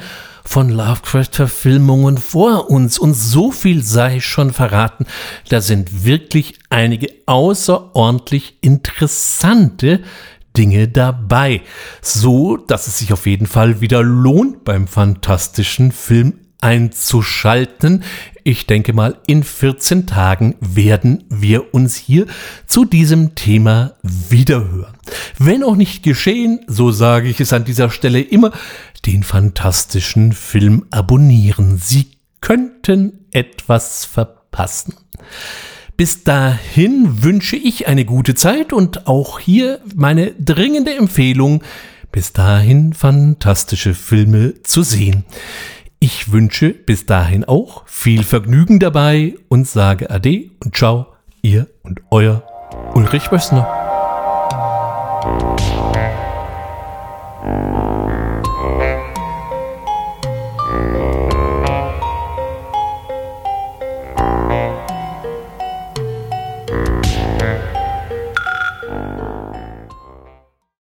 von 0.51 0.69
Lovecraft-Verfilmungen 0.69 2.19
vor 2.19 2.71
uns 2.71 2.99
und 2.99 3.15
so 3.15 3.53
viel 3.53 3.85
sei 3.85 4.19
schon 4.19 4.53
verraten, 4.53 5.07
da 5.49 5.61
sind 5.61 6.05
wirklich 6.05 6.59
einige 6.71 7.07
außerordentlich 7.27 8.59
interessante 8.61 10.01
Dinge 10.57 10.89
dabei, 10.89 11.63
so 12.03 12.57
dass 12.57 12.89
es 12.89 12.99
sich 12.99 13.13
auf 13.13 13.27
jeden 13.27 13.47
Fall 13.47 13.81
wieder 13.81 14.03
lohnt, 14.03 14.65
beim 14.65 14.89
fantastischen 14.89 15.93
Film 15.93 16.35
einzuschalten. 16.61 18.03
Ich 18.43 18.67
denke 18.67 18.93
mal, 18.93 19.19
in 19.29 19.45
14 19.45 20.09
Tagen 20.09 20.57
werden 20.59 21.23
wir 21.29 21.73
uns 21.73 21.95
hier 21.95 22.27
zu 22.67 22.85
diesem 22.85 23.37
Thema 23.37 23.93
wiederhören. 24.03 25.00
Wenn 25.39 25.63
auch 25.63 25.77
nicht 25.77 26.03
geschehen, 26.03 26.61
so 26.67 26.91
sage 26.91 27.29
ich 27.29 27.41
es 27.41 27.53
an 27.53 27.65
dieser 27.65 27.91
Stelle 27.91 28.21
immer, 28.21 28.53
den 29.07 29.23
fantastischen 29.23 30.33
Film 30.33 30.87
abonnieren. 30.91 31.79
Sie 31.79 32.09
könnten 32.41 33.27
etwas 33.33 34.05
verpassen. 34.05 34.95
Bis 35.97 36.25
dahin 36.25 37.23
wünsche 37.23 37.57
ich 37.57 37.87
eine 37.87 38.05
gute 38.05 38.35
Zeit 38.35 38.73
und 38.73 39.07
auch 39.07 39.39
hier 39.39 39.81
meine 39.95 40.33
dringende 40.33 40.95
Empfehlung, 40.95 41.63
bis 42.11 42.33
dahin 42.33 42.95
fantastische 42.95 43.95
Filme 43.95 44.63
zu 44.63 44.83
sehen. 44.83 45.25
Ich 45.99 46.33
wünsche 46.33 46.71
bis 46.71 47.05
dahin 47.05 47.45
auch 47.45 47.87
viel 47.87 48.23
Vergnügen 48.23 48.79
dabei 48.79 49.35
und 49.49 49.69
sage 49.69 50.09
Ade 50.09 50.51
und 50.65 50.75
Ciao, 50.75 51.09
ihr 51.43 51.67
und 51.83 52.01
euer 52.11 52.43
Ulrich 52.95 53.31
Wössner. 53.31 53.80
Thank 55.23 55.95
you. 58.05 58.10